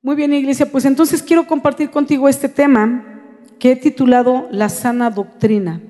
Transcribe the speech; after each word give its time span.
Muy 0.00 0.14
bien, 0.14 0.32
iglesia, 0.32 0.70
pues 0.70 0.84
entonces 0.84 1.24
quiero 1.24 1.48
compartir 1.48 1.90
contigo 1.90 2.28
este 2.28 2.48
tema 2.48 3.20
que 3.58 3.72
he 3.72 3.76
titulado 3.76 4.46
La 4.52 4.68
sana 4.68 5.10
doctrina. 5.10 5.82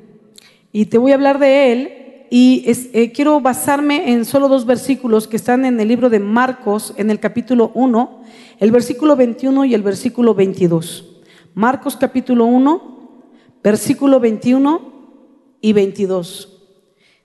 Y 0.73 0.87
te 0.87 0.97
voy 0.97 1.13
a 1.13 1.17
hablar 1.17 1.39
de 1.39 1.73
él 1.73 2.27
y 2.31 2.65
eh, 2.95 3.13
quiero 3.13 3.39
basarme 3.43 4.11
en 4.11 4.25
solo 4.25 4.49
dos 4.49 4.65
versículos 4.65 5.29
que 5.29 5.37
están 5.37 5.67
en 5.67 5.79
el 5.79 5.89
libro 5.89 6.09
de 6.09 6.21
Marcos, 6.21 6.95
en 6.97 7.11
el 7.11 7.21
capítulo 7.21 7.71
1, 7.75 8.23
el 8.61 8.71
versículo 8.71 9.15
21 9.15 9.67
y 9.67 9.75
el 9.75 9.83
versículo 9.83 10.35
22. 10.35 11.21
Marcos 11.53 11.95
capítulo 11.95 12.47
1, 12.47 13.23
versículo 13.63 14.21
21 14.21 15.61
y 15.61 15.75
22. 15.75 16.63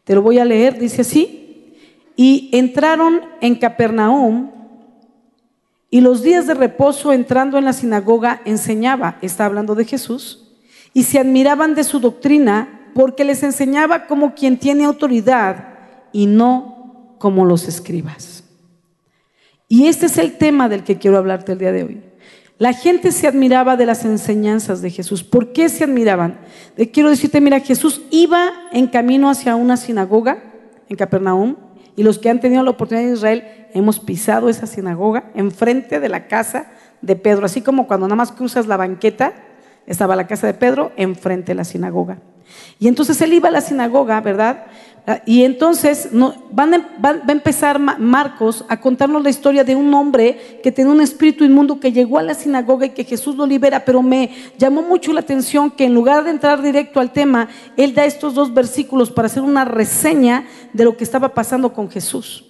Te 0.04 0.16
lo 0.16 0.22
voy 0.22 0.38
a 0.38 0.44
leer, 0.44 0.78
dice 0.78 1.00
así. 1.00 1.76
Y 2.18 2.50
entraron 2.52 3.22
en 3.40 3.56
Capernaum 3.56 4.63
y 5.94 6.02
los 6.02 6.24
días 6.24 6.48
de 6.48 6.56
reposo 6.56 7.14
entrando 7.14 7.60
en 7.60 7.66
la 7.66 7.72
sinagoga 7.72 8.42
enseñaba, 8.46 9.20
está 9.22 9.46
hablando 9.46 9.76
de 9.76 9.86
Jesús, 9.86 10.56
y 10.92 11.04
se 11.04 11.20
admiraban 11.20 11.76
de 11.76 11.84
su 11.84 12.00
doctrina 12.00 12.90
porque 12.96 13.24
les 13.24 13.44
enseñaba 13.44 14.08
como 14.08 14.34
quien 14.34 14.58
tiene 14.58 14.86
autoridad 14.86 15.76
y 16.12 16.26
no 16.26 17.16
como 17.20 17.46
los 17.46 17.68
escribas. 17.68 18.44
Y 19.68 19.86
este 19.86 20.08
es 20.08 20.18
el 20.18 20.40
tema 20.40 20.68
del 20.68 20.84
que 20.84 20.98
quiero 20.98 21.20
hablarte 21.20 21.52
el 21.52 21.60
día 21.60 21.72
de 21.72 21.84
hoy. 21.84 22.02
La 22.58 22.74
gente 22.74 23.12
se 23.12 23.28
admiraba 23.28 23.78
de 23.78 23.86
las 23.86 24.04
enseñanzas 24.04 24.82
de 24.82 24.90
Jesús. 24.90 25.24
¿Por 25.24 25.54
qué 25.54 25.70
se 25.70 25.84
admiraban? 25.84 26.40
quiero 26.92 27.12
decirte, 27.12 27.40
mira, 27.40 27.60
Jesús 27.60 28.02
iba 28.10 28.50
en 28.72 28.88
camino 28.88 29.30
hacia 29.30 29.56
una 29.56 29.78
sinagoga 29.78 30.42
en 30.90 30.96
Capernaum 30.96 31.56
y 31.96 32.04
los 32.04 32.20
que 32.20 32.30
han 32.30 32.40
tenido 32.40 32.64
la 32.64 32.72
oportunidad 32.72 33.08
en 33.08 33.14
Israel 33.14 33.44
hemos 33.74 34.00
pisado 34.00 34.50
esa 34.50 34.68
sinagoga 34.68 35.26
enfrente 35.36 36.00
de 36.00 36.10
la 36.10 36.28
casa 36.28 36.68
de 37.02 37.16
Pedro, 37.16 37.46
así 37.46 37.62
como 37.62 37.88
cuando 37.88 38.08
nada 38.08 38.16
más 38.16 38.32
cruzas 38.32 38.68
la 38.68 38.78
banqueta, 38.78 39.34
estaba 39.88 40.16
la 40.16 40.28
casa 40.28 40.48
de 40.48 40.54
Pedro 40.54 40.92
enfrente 40.98 41.52
de 41.52 41.56
la 41.56 41.64
sinagoga. 41.64 42.20
Y 42.80 42.88
entonces 42.88 43.22
él 43.22 43.34
iba 43.34 43.50
a 43.50 43.52
la 43.52 43.62
sinagoga, 43.62 44.20
¿verdad? 44.22 44.66
Y 45.26 45.44
entonces 45.44 46.10
va 46.14 46.64
a 46.64 47.32
empezar 47.32 47.78
Marcos 47.78 48.64
a 48.70 48.80
contarnos 48.80 49.22
la 49.22 49.30
historia 49.30 49.66
de 49.66 49.76
un 49.76 49.94
hombre 49.94 50.60
que 50.64 50.72
tenía 50.72 50.94
un 50.94 51.02
espíritu 51.02 51.44
inmundo 51.44 51.80
que 51.80 51.92
llegó 51.92 52.20
a 52.20 52.24
la 52.24 52.34
sinagoga 52.34 52.86
y 52.86 52.92
que 52.92 53.04
Jesús 53.04 53.36
lo 53.36 53.46
libera, 53.46 53.84
pero 53.84 54.02
me 54.02 54.32
llamó 54.58 54.82
mucho 54.82 55.12
la 55.12 55.20
atención 55.20 55.72
que 55.72 55.86
en 55.86 55.94
lugar 55.94 56.24
de 56.24 56.30
entrar 56.30 56.62
directo 56.62 57.02
al 57.02 57.12
tema, 57.12 57.50
él 57.76 57.94
da 57.94 58.06
estos 58.06 58.34
dos 58.34 58.54
versículos 58.54 59.12
para 59.12 59.26
hacer 59.26 59.44
una 59.44 59.66
reseña 59.66 60.46
de 60.72 60.86
lo 60.86 60.96
que 60.96 61.04
estaba 61.04 61.34
pasando 61.34 61.74
con 61.74 61.90
Jesús. 61.92 62.46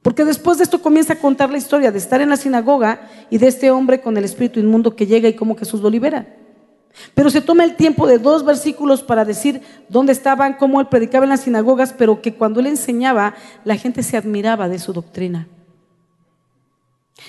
Porque 0.00 0.24
después 0.24 0.56
de 0.56 0.64
esto 0.64 0.80
comienza 0.80 1.14
a 1.14 1.18
contar 1.18 1.50
la 1.50 1.58
historia 1.58 1.92
de 1.92 1.98
estar 1.98 2.22
en 2.22 2.30
la 2.30 2.38
sinagoga 2.38 3.10
y 3.28 3.36
de 3.36 3.48
este 3.48 3.70
hombre 3.70 4.00
con 4.00 4.16
el 4.16 4.24
espíritu 4.24 4.58
inmundo 4.58 4.96
que 4.96 5.06
llega 5.06 5.28
y 5.28 5.34
cómo 5.34 5.54
Jesús 5.54 5.82
lo 5.82 5.90
libera. 5.90 6.37
Pero 7.14 7.30
se 7.30 7.40
toma 7.40 7.64
el 7.64 7.76
tiempo 7.76 8.06
de 8.06 8.18
dos 8.18 8.44
versículos 8.44 9.02
para 9.02 9.24
decir 9.24 9.62
dónde 9.88 10.12
estaban, 10.12 10.54
cómo 10.54 10.80
él 10.80 10.88
predicaba 10.88 11.24
en 11.24 11.30
las 11.30 11.40
sinagogas, 11.40 11.92
pero 11.92 12.20
que 12.20 12.34
cuando 12.34 12.60
él 12.60 12.66
enseñaba, 12.66 13.34
la 13.64 13.76
gente 13.76 14.02
se 14.02 14.16
admiraba 14.16 14.68
de 14.68 14.78
su 14.78 14.92
doctrina. 14.92 15.48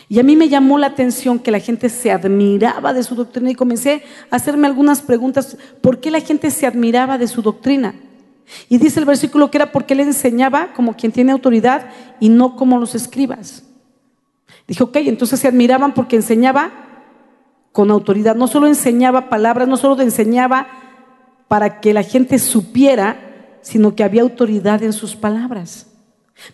Y 0.08 0.20
a 0.20 0.24
mí 0.24 0.36
me 0.36 0.50
llamó 0.50 0.78
la 0.78 0.88
atención 0.88 1.40
que 1.40 1.52
la 1.52 1.60
gente 1.60 1.90
se 1.90 2.12
admiraba 2.12 2.94
de 2.94 3.04
su 3.04 3.16
doctrina 3.16 3.52
y 3.52 3.56
comencé 3.56 4.04
a 4.30 4.36
hacerme 4.36 4.68
algunas 4.68 5.02
preguntas. 5.02 5.58
¿Por 5.82 6.00
qué 6.00 6.12
la 6.12 6.22
gente 6.22 6.52
se 6.52 6.68
admiraba 6.68 7.18
de 7.18 7.28
su 7.28 7.42
doctrina? 7.42 7.96
Y 8.68 8.78
dice 8.78 9.00
el 9.00 9.06
versículo 9.06 9.52
que 9.52 9.58
era 9.58 9.72
porque 9.72 9.94
él 9.94 10.00
enseñaba 10.02 10.74
como 10.74 10.96
quien 10.96 11.12
tiene 11.12 11.32
autoridad 11.32 11.90
y 12.20 12.30
no 12.30 12.56
como 12.56 12.80
los 12.80 12.96
escribas. 12.96 13.64
Dije, 14.68 14.84
ok, 14.84 14.98
entonces 14.98 15.40
se 15.40 15.48
admiraban 15.48 15.94
porque 15.94 16.16
enseñaba 16.16 16.89
con 17.72 17.92
autoridad. 17.92 18.36
No 18.36 18.48
solo 18.48 18.68
enseñaba 18.68 19.30
palabras, 19.30 19.68
no 19.68 19.78
solo 19.78 20.02
enseñaba 20.02 20.68
para 21.48 21.82
que 21.82 21.94
la 21.94 22.04
gente 22.04 22.40
supiera, 22.40 23.58
sino 23.62 23.96
que 23.96 24.04
había 24.04 24.22
autoridad 24.22 24.84
en 24.84 24.94
sus 24.94 25.16
palabras. 25.16 25.88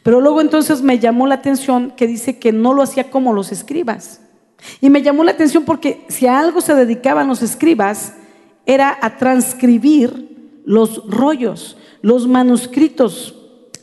Pero 0.04 0.22
luego 0.22 0.42
entonces 0.42 0.82
me 0.82 1.00
llamó 1.00 1.28
la 1.28 1.36
atención 1.36 1.92
que 1.96 2.08
dice 2.08 2.40
que 2.40 2.52
no 2.52 2.74
lo 2.74 2.82
hacía 2.82 3.10
como 3.12 3.34
los 3.34 3.52
escribas. 3.52 4.22
Y 4.82 4.90
me 4.90 5.02
llamó 5.02 5.24
la 5.24 5.32
atención 5.32 5.64
porque 5.64 6.06
si 6.08 6.28
a 6.28 6.40
algo 6.40 6.62
se 6.62 6.74
dedicaban 6.74 7.28
los 7.28 7.44
escribas, 7.44 8.14
era 8.66 8.98
a 9.02 9.18
transcribir 9.18 10.62
los 10.66 11.06
rollos, 11.08 11.78
los 12.02 12.28
manuscritos 12.28 13.36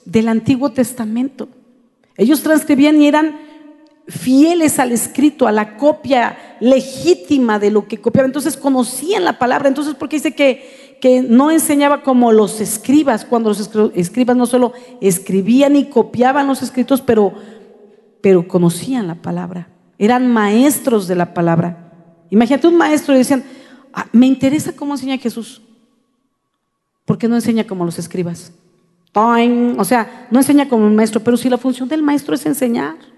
del 0.04 0.28
Antiguo 0.28 0.72
Testamento. 0.72 1.48
Ellos 2.16 2.42
transcribían 2.42 3.00
y 3.00 3.06
eran 3.06 3.38
fieles 4.08 4.78
al 4.78 4.92
escrito, 4.92 5.46
a 5.46 5.52
la 5.52 5.76
copia 5.76 6.56
legítima 6.60 7.58
de 7.58 7.70
lo 7.70 7.86
que 7.86 8.00
copiaba. 8.00 8.26
Entonces 8.26 8.56
conocían 8.56 9.24
la 9.24 9.38
palabra. 9.38 9.68
Entonces, 9.68 9.94
porque 9.94 10.16
dice 10.16 10.34
que, 10.34 10.98
que 11.00 11.22
no 11.22 11.50
enseñaba 11.50 12.02
como 12.02 12.32
los 12.32 12.60
escribas, 12.60 13.24
cuando 13.24 13.50
los 13.50 13.70
escribas 13.94 14.36
no 14.36 14.46
solo 14.46 14.72
escribían 15.00 15.76
y 15.76 15.86
copiaban 15.86 16.46
los 16.46 16.62
escritos, 16.62 17.00
pero, 17.00 17.34
pero 18.20 18.46
conocían 18.48 19.06
la 19.06 19.16
palabra. 19.16 19.68
Eran 19.98 20.30
maestros 20.30 21.06
de 21.06 21.14
la 21.14 21.34
palabra. 21.34 21.92
Imagínate 22.30 22.66
un 22.66 22.76
maestro 22.76 23.14
y 23.14 23.18
decían, 23.18 23.44
ah, 23.92 24.06
me 24.12 24.26
interesa 24.26 24.72
cómo 24.72 24.94
enseña 24.94 25.18
Jesús. 25.18 25.62
¿Por 27.04 27.18
qué 27.18 27.28
no 27.28 27.34
enseña 27.34 27.66
como 27.66 27.84
los 27.84 27.98
escribas? 27.98 28.52
O 29.14 29.84
sea, 29.84 30.28
no 30.30 30.40
enseña 30.40 30.68
como 30.68 30.86
un 30.86 30.96
maestro, 30.96 31.20
pero 31.20 31.36
si 31.36 31.50
la 31.50 31.58
función 31.58 31.88
del 31.88 32.02
maestro 32.02 32.34
es 32.34 32.46
enseñar. 32.46 33.11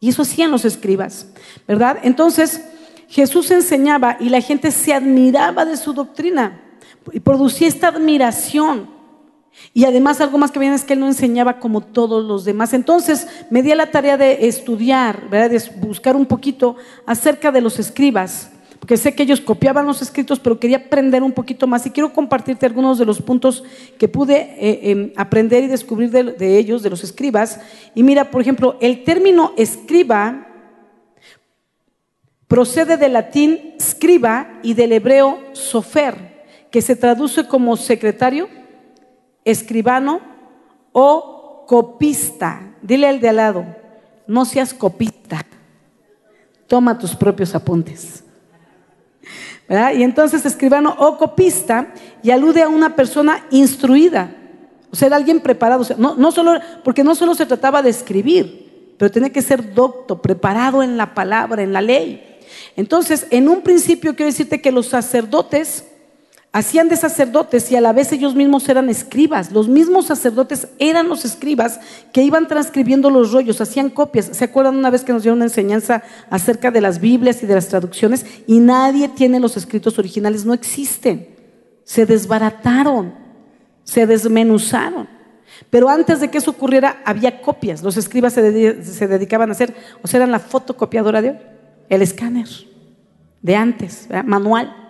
Y 0.00 0.08
eso 0.08 0.22
hacían 0.22 0.50
los 0.50 0.64
escribas, 0.64 1.26
¿verdad? 1.68 1.98
Entonces, 2.02 2.62
Jesús 3.08 3.50
enseñaba 3.50 4.16
y 4.18 4.30
la 4.30 4.40
gente 4.40 4.70
se 4.70 4.94
admiraba 4.94 5.64
de 5.64 5.76
su 5.76 5.92
doctrina 5.92 6.60
y 7.12 7.20
producía 7.20 7.68
esta 7.68 7.88
admiración. 7.88 8.88
Y 9.74 9.84
además 9.84 10.20
algo 10.20 10.38
más 10.38 10.52
que 10.52 10.58
bien 10.58 10.72
es 10.72 10.84
que 10.84 10.94
él 10.94 11.00
no 11.00 11.06
enseñaba 11.06 11.58
como 11.58 11.80
todos 11.80 12.24
los 12.24 12.44
demás. 12.44 12.72
Entonces 12.72 13.26
me 13.50 13.62
di 13.62 13.72
a 13.72 13.76
la 13.76 13.90
tarea 13.90 14.16
de 14.16 14.46
estudiar, 14.46 15.28
¿verdad? 15.28 15.50
de 15.50 15.62
buscar 15.80 16.16
un 16.16 16.24
poquito 16.24 16.76
acerca 17.04 17.52
de 17.52 17.60
los 17.60 17.78
escribas 17.78 18.50
porque 18.80 18.96
sé 18.96 19.14
que 19.14 19.22
ellos 19.22 19.42
copiaban 19.42 19.86
los 19.86 20.00
escritos, 20.00 20.40
pero 20.40 20.58
quería 20.58 20.78
aprender 20.78 21.22
un 21.22 21.32
poquito 21.32 21.66
más 21.66 21.84
y 21.84 21.90
quiero 21.90 22.14
compartirte 22.14 22.64
algunos 22.64 22.98
de 22.98 23.04
los 23.04 23.20
puntos 23.20 23.62
que 23.98 24.08
pude 24.08 24.56
eh, 24.58 24.90
em, 24.90 25.12
aprender 25.16 25.62
y 25.62 25.66
descubrir 25.66 26.10
de, 26.10 26.58
ellos, 26.58 26.82
de 26.82 26.88
los 26.88 27.04
escribas. 27.04 27.60
Y 27.94 28.02
mira, 28.02 28.30
por 28.30 28.40
ejemplo, 28.40 28.78
el 28.80 29.04
término 29.04 29.52
escriba 29.58 30.46
procede 32.48 32.96
del 32.96 33.12
latín 33.12 33.74
scriba 33.80 34.58
y 34.62 34.74
del 34.74 34.92
hebreo 34.92 35.38
sofer, 35.52 36.46
que 36.70 36.80
se 36.80 36.96
traduce 36.96 37.46
como 37.46 37.76
secretario, 37.76 38.48
escribano 39.44 40.20
o 40.92 41.64
copista. 41.68 42.74
Dile 42.82 43.08
al 43.08 43.20
de 43.20 43.28
al 43.28 43.36
lado, 43.36 43.76
no 44.26 44.46
seas 44.46 44.72
copista, 44.72 45.46
toma 46.66 46.98
tus 46.98 47.14
propios 47.14 47.54
apuntes. 47.54 48.24
Y 49.94 50.02
entonces 50.02 50.44
escribano 50.44 50.96
o 50.98 51.16
copista 51.16 51.94
y 52.24 52.32
alude 52.32 52.62
a 52.62 52.68
una 52.68 52.96
persona 52.96 53.46
instruida, 53.50 54.28
o 54.90 54.96
sea, 54.96 55.14
alguien 55.14 55.38
preparado. 55.38 55.86
no, 55.96 56.16
no 56.16 56.32
solo, 56.32 56.58
porque 56.82 57.04
no 57.04 57.14
solo 57.14 57.36
se 57.36 57.46
trataba 57.46 57.80
de 57.80 57.90
escribir, 57.90 58.94
pero 58.98 59.12
tenía 59.12 59.30
que 59.30 59.42
ser 59.42 59.72
docto, 59.72 60.20
preparado 60.20 60.82
en 60.82 60.96
la 60.96 61.14
palabra, 61.14 61.62
en 61.62 61.72
la 61.72 61.80
ley. 61.80 62.38
Entonces, 62.74 63.28
en 63.30 63.48
un 63.48 63.60
principio 63.60 64.16
quiero 64.16 64.32
decirte 64.32 64.60
que 64.60 64.72
los 64.72 64.88
sacerdotes 64.88 65.84
hacían 66.52 66.88
de 66.88 66.96
sacerdotes 66.96 67.70
y 67.70 67.76
a 67.76 67.80
la 67.80 67.92
vez 67.92 68.10
ellos 68.12 68.34
mismos 68.34 68.68
eran 68.68 68.88
escribas. 68.88 69.52
Los 69.52 69.68
mismos 69.68 70.06
sacerdotes 70.06 70.68
eran 70.78 71.08
los 71.08 71.24
escribas 71.24 71.80
que 72.12 72.22
iban 72.22 72.48
transcribiendo 72.48 73.10
los 73.10 73.32
rollos, 73.32 73.60
hacían 73.60 73.90
copias. 73.90 74.30
¿Se 74.32 74.44
acuerdan 74.44 74.76
una 74.76 74.90
vez 74.90 75.04
que 75.04 75.12
nos 75.12 75.22
dieron 75.22 75.38
una 75.38 75.46
enseñanza 75.46 76.02
acerca 76.28 76.70
de 76.70 76.80
las 76.80 77.00
Biblias 77.00 77.42
y 77.42 77.46
de 77.46 77.54
las 77.54 77.68
traducciones? 77.68 78.26
Y 78.46 78.58
nadie 78.58 79.08
tiene 79.08 79.38
los 79.38 79.56
escritos 79.56 79.98
originales, 79.98 80.44
no 80.44 80.54
existen. 80.54 81.28
Se 81.84 82.06
desbarataron, 82.06 83.14
se 83.84 84.06
desmenuzaron. 84.06 85.08
Pero 85.68 85.88
antes 85.88 86.20
de 86.20 86.30
que 86.30 86.38
eso 86.38 86.50
ocurriera, 86.50 87.02
había 87.04 87.42
copias. 87.42 87.82
Los 87.82 87.96
escribas 87.96 88.32
se, 88.32 88.42
dedicaban 88.42 89.50
a 89.50 89.52
hacer, 89.52 89.74
o 90.02 90.08
sea, 90.08 90.18
eran 90.18 90.30
la 90.30 90.38
fotocopiadora 90.38 91.22
de 91.22 91.30
hoy, 91.30 91.38
el 91.88 92.02
escáner 92.02 92.48
de 93.42 93.56
antes, 93.56 94.08
manual. 94.24 94.89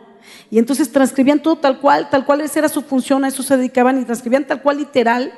Y 0.51 0.59
entonces 0.59 0.91
transcribían 0.91 1.41
todo 1.41 1.57
tal 1.57 1.81
cual, 1.81 2.09
tal 2.11 2.25
cual 2.25 2.41
esa 2.41 2.61
era 2.61 2.69
su 2.69 2.83
función, 2.83 3.25
a 3.25 3.29
eso 3.29 3.43
se 3.43 3.57
dedicaban 3.57 4.01
y 4.01 4.05
transcribían 4.05 4.47
tal 4.47 4.63
cual 4.63 4.79
literal, 4.79 5.33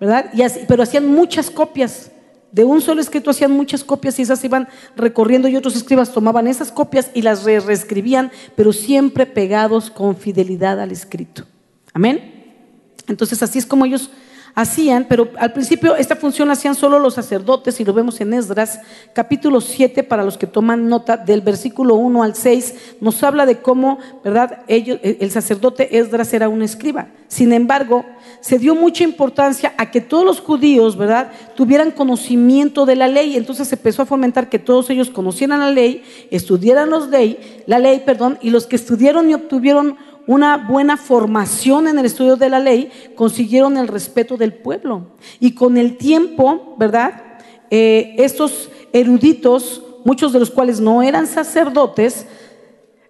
¿verdad? 0.00 0.30
Y 0.32 0.42
pero 0.66 0.82
hacían 0.82 1.06
muchas 1.06 1.50
copias. 1.50 2.10
De 2.50 2.64
un 2.64 2.82
solo 2.82 3.00
escrito 3.00 3.30
hacían 3.30 3.50
muchas 3.50 3.82
copias 3.82 4.18
y 4.18 4.22
esas 4.22 4.44
iban 4.44 4.68
recorriendo 4.94 5.48
y 5.48 5.56
otros 5.56 5.74
escribas 5.74 6.12
tomaban 6.12 6.46
esas 6.46 6.70
copias 6.70 7.10
y 7.14 7.22
las 7.22 7.44
reescribían, 7.44 8.30
pero 8.56 8.74
siempre 8.74 9.24
pegados 9.24 9.90
con 9.90 10.16
fidelidad 10.16 10.78
al 10.78 10.92
escrito. 10.92 11.44
Amén. 11.94 12.44
Entonces 13.08 13.42
así 13.42 13.58
es 13.58 13.64
como 13.64 13.86
ellos 13.86 14.10
hacían, 14.54 15.06
pero 15.08 15.30
al 15.38 15.52
principio 15.52 15.96
esta 15.96 16.16
función 16.16 16.48
la 16.48 16.54
hacían 16.54 16.74
solo 16.74 16.98
los 16.98 17.14
sacerdotes 17.14 17.80
y 17.80 17.84
lo 17.84 17.92
vemos 17.92 18.20
en 18.20 18.34
Esdras, 18.34 18.80
capítulo 19.12 19.60
7, 19.60 20.02
para 20.02 20.24
los 20.24 20.36
que 20.36 20.46
toman 20.46 20.88
nota 20.88 21.16
del 21.16 21.40
versículo 21.40 21.94
1 21.94 22.22
al 22.22 22.34
6, 22.34 22.74
nos 23.00 23.22
habla 23.22 23.46
de 23.46 23.60
cómo, 23.60 23.98
¿verdad? 24.22 24.60
Ellos, 24.68 24.98
el 25.02 25.30
sacerdote 25.30 25.98
Esdras 25.98 26.32
era 26.34 26.48
un 26.48 26.62
escriba. 26.62 27.08
Sin 27.28 27.52
embargo, 27.54 28.04
se 28.40 28.58
dio 28.58 28.74
mucha 28.74 29.04
importancia 29.04 29.72
a 29.78 29.90
que 29.90 30.02
todos 30.02 30.24
los 30.24 30.40
judíos, 30.40 30.98
¿verdad?, 30.98 31.32
tuvieran 31.54 31.90
conocimiento 31.90 32.84
de 32.84 32.96
la 32.96 33.08
ley. 33.08 33.36
Entonces 33.36 33.68
se 33.68 33.76
empezó 33.76 34.02
a 34.02 34.06
fomentar 34.06 34.50
que 34.50 34.58
todos 34.58 34.90
ellos 34.90 35.08
conocieran 35.08 35.60
la 35.60 35.70
ley, 35.70 36.02
estudiaran 36.30 36.90
los 36.90 37.08
ley, 37.08 37.62
la 37.66 37.78
ley, 37.78 38.02
perdón, 38.04 38.38
y 38.42 38.50
los 38.50 38.66
que 38.66 38.76
estudiaron 38.76 39.30
y 39.30 39.34
obtuvieron 39.34 39.96
una 40.26 40.56
buena 40.56 40.96
formación 40.96 41.88
en 41.88 41.98
el 41.98 42.06
estudio 42.06 42.36
de 42.36 42.48
la 42.48 42.60
ley, 42.60 42.90
consiguieron 43.14 43.76
el 43.76 43.88
respeto 43.88 44.36
del 44.36 44.52
pueblo. 44.52 45.06
Y 45.40 45.54
con 45.54 45.76
el 45.76 45.96
tiempo, 45.96 46.76
¿verdad? 46.78 47.22
Eh, 47.70 48.14
estos 48.18 48.70
eruditos, 48.92 49.82
muchos 50.04 50.32
de 50.32 50.38
los 50.38 50.50
cuales 50.50 50.80
no 50.80 51.02
eran 51.02 51.26
sacerdotes, 51.26 52.26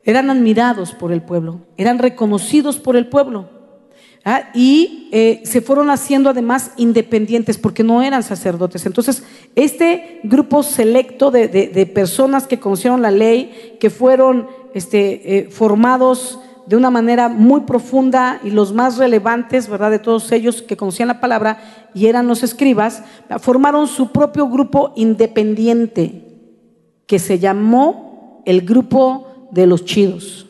eran 0.05 0.31
admirados 0.31 0.93
por 0.93 1.13
el 1.13 1.23
pueblo, 1.23 1.61
eran 1.77 1.99
reconocidos 1.99 2.79
por 2.79 2.97
el 2.97 3.09
pueblo. 3.09 3.49
¿ah? 4.25 4.51
Y 4.55 5.09
eh, 5.13 5.43
se 5.45 5.61
fueron 5.61 5.91
haciendo 5.91 6.31
además 6.31 6.73
independientes 6.77 7.59
porque 7.59 7.85
no 7.85 8.03
eran 8.03 8.23
sacerdotes. 8.23 8.87
Entonces, 8.87 9.23
este 9.55 10.21
grupo 10.25 10.63
selecto 10.63 11.31
de, 11.31 11.91
personas 11.95 12.47
que 12.47 12.59
conocieron 12.59 13.03
la 13.03 13.11
ley, 13.11 13.77
que 13.79 13.91
fueron 13.91 14.49
este, 14.75 15.39
eh, 15.39 15.51
formados 15.51 16.39
de 16.67 16.77
una 16.77 16.91
manera 16.91 17.29
muy 17.29 17.63
profunda 17.63 18.41
y 18.43 18.51
los 18.51 18.73
más 18.73 18.97
relevantes, 18.99 19.69
¿verdad? 19.69 19.91
De 19.91 19.99
todos 19.99 20.31
ellos 20.33 20.63
que 20.63 20.77
conocían 20.77 21.09
la 21.09 21.21
palabra 21.21 21.59
y 21.95 22.07
eran 22.07 22.27
los 22.27 22.43
escribas, 22.43 23.03
formaron 23.41 23.87
su 23.87 24.13
propio 24.13 24.49
grupo 24.49 24.93
independiente 24.97 26.25
que 27.07 27.19
se 27.19 27.39
llamó 27.39 28.43
el 28.47 28.63
grupo 28.63 29.49
de 29.51 29.67
los 29.67 29.85
chidos. 29.85 30.47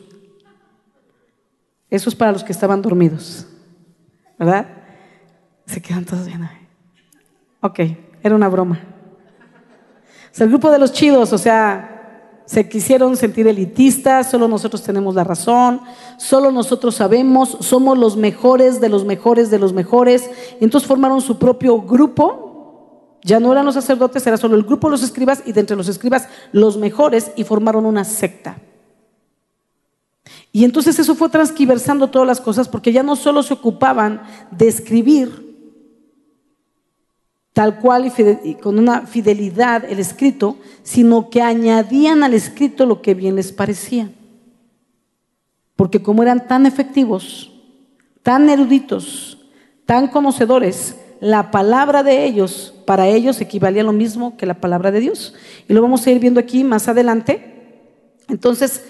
Eso 1.89 2.09
es 2.09 2.15
para 2.15 2.31
los 2.31 2.43
que 2.43 2.51
estaban 2.51 2.81
dormidos, 2.81 3.47
¿verdad? 4.39 4.67
Se 5.65 5.81
quedan 5.81 6.05
todos 6.05 6.25
bien. 6.25 6.49
Ok, 7.61 7.79
era 8.21 8.35
una 8.35 8.49
broma. 8.49 8.79
O 10.31 10.35
sea, 10.35 10.45
el 10.45 10.49
grupo 10.49 10.71
de 10.71 10.79
los 10.79 10.91
chidos, 10.91 11.31
o 11.33 11.37
sea, 11.37 11.92
se 12.45 12.67
quisieron 12.67 13.15
sentir 13.15 13.47
elitistas, 13.47 14.29
solo 14.29 14.47
nosotros 14.47 14.83
tenemos 14.83 15.15
la 15.15 15.23
razón, 15.23 15.81
solo 16.17 16.51
nosotros 16.51 16.95
sabemos, 16.95 17.57
somos 17.61 17.97
los 17.97 18.17
mejores 18.17 18.81
de 18.81 18.89
los 18.89 19.05
mejores 19.05 19.49
de 19.49 19.59
los 19.59 19.73
mejores. 19.73 20.29
entonces 20.59 20.87
formaron 20.87 21.21
su 21.21 21.39
propio 21.39 21.81
grupo, 21.81 23.19
ya 23.23 23.39
no 23.39 23.51
eran 23.51 23.65
los 23.65 23.75
sacerdotes, 23.75 24.27
era 24.27 24.37
solo 24.37 24.55
el 24.55 24.63
grupo 24.63 24.87
de 24.87 24.91
los 24.91 25.03
escribas 25.03 25.41
y 25.45 25.53
de 25.53 25.61
entre 25.61 25.77
los 25.77 25.87
escribas 25.87 26.27
los 26.51 26.77
mejores 26.77 27.31
y 27.35 27.45
formaron 27.45 27.85
una 27.85 28.03
secta. 28.03 28.57
Y 30.51 30.65
entonces 30.65 30.99
eso 30.99 31.15
fue 31.15 31.29
transquiversando 31.29 32.09
todas 32.09 32.27
las 32.27 32.41
cosas 32.41 32.67
porque 32.67 32.91
ya 32.91 33.03
no 33.03 33.15
solo 33.15 33.41
se 33.41 33.53
ocupaban 33.53 34.21
de 34.51 34.67
escribir, 34.67 35.52
tal 37.53 37.79
cual 37.79 38.11
y, 38.43 38.55
con 38.55 38.79
una 38.79 39.05
fidelidad 39.05 39.85
el 39.85 39.99
escrito, 39.99 40.57
sino 40.81 41.29
que 41.29 41.41
añadían 41.41 42.23
al 42.23 42.33
escrito 42.33 42.85
lo 42.85 43.01
que 43.01 43.13
bien 43.13 43.35
les 43.35 43.51
parecía. 43.51 44.09
Porque 45.75 46.01
como 46.01 46.23
eran 46.23 46.47
tan 46.47 46.65
efectivos, 46.65 47.51
tan 48.23 48.49
eruditos, 48.49 49.37
tan 49.85 50.07
conocedores, 50.07 50.95
la 51.19 51.51
palabra 51.51 52.03
de 52.03 52.25
ellos, 52.25 52.73
para 52.85 53.07
ellos 53.07 53.39
equivalía 53.39 53.81
a 53.81 53.85
lo 53.85 53.93
mismo 53.93 54.35
que 54.35 54.45
la 54.45 54.55
palabra 54.55 54.91
de 54.91 54.99
Dios. 54.99 55.33
Y 55.69 55.73
lo 55.73 55.81
vamos 55.81 56.05
a 56.05 56.11
ir 56.11 56.19
viendo 56.19 56.39
aquí 56.39 56.63
más 56.63 56.87
adelante. 56.87 57.53
Entonces, 58.27 58.83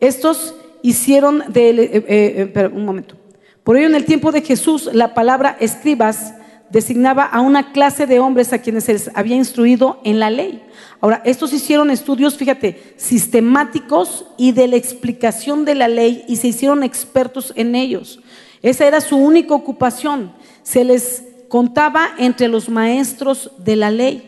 estos 0.00 0.54
hicieron 0.82 1.44
de... 1.48 1.70
Eh, 1.70 1.90
eh, 1.94 2.52
eh, 2.54 2.70
un 2.72 2.84
momento. 2.84 3.16
Por 3.64 3.76
ello, 3.76 3.86
en 3.86 3.94
el 3.94 4.04
tiempo 4.04 4.32
de 4.32 4.42
Jesús, 4.42 4.90
la 4.92 5.14
palabra 5.14 5.56
escribas 5.60 6.34
designaba 6.70 7.24
a 7.24 7.40
una 7.40 7.72
clase 7.72 8.06
de 8.06 8.18
hombres 8.18 8.52
a 8.52 8.58
quienes 8.58 8.84
se 8.84 8.92
les 8.92 9.10
había 9.14 9.36
instruido 9.36 10.00
en 10.04 10.18
la 10.18 10.30
ley. 10.30 10.62
Ahora, 11.00 11.22
estos 11.24 11.52
hicieron 11.52 11.90
estudios, 11.90 12.36
fíjate, 12.36 12.94
sistemáticos 12.96 14.26
y 14.36 14.52
de 14.52 14.68
la 14.68 14.76
explicación 14.76 15.64
de 15.64 15.74
la 15.74 15.88
ley 15.88 16.24
y 16.28 16.36
se 16.36 16.48
hicieron 16.48 16.82
expertos 16.82 17.52
en 17.56 17.74
ellos. 17.74 18.20
Esa 18.62 18.86
era 18.86 19.00
su 19.00 19.16
única 19.16 19.54
ocupación. 19.54 20.32
Se 20.62 20.84
les 20.84 21.24
contaba 21.48 22.10
entre 22.18 22.48
los 22.48 22.68
maestros 22.68 23.50
de 23.58 23.76
la 23.76 23.90
ley. 23.90 24.24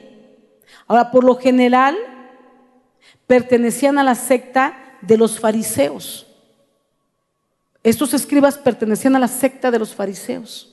Ahora, 0.86 1.10
por 1.10 1.25
lo 1.25 1.36
general, 1.36 1.96
pertenecían 3.26 3.98
a 3.98 4.04
la 4.04 4.14
secta 4.14 4.76
de 5.02 5.16
los 5.16 5.38
fariseos. 5.38 6.26
Estos 7.82 8.12
escribas 8.14 8.58
pertenecían 8.58 9.16
a 9.16 9.19
la 9.19 9.28
secta 9.28 9.70
de 9.70 9.78
los 9.78 9.94
fariseos. 9.94 10.69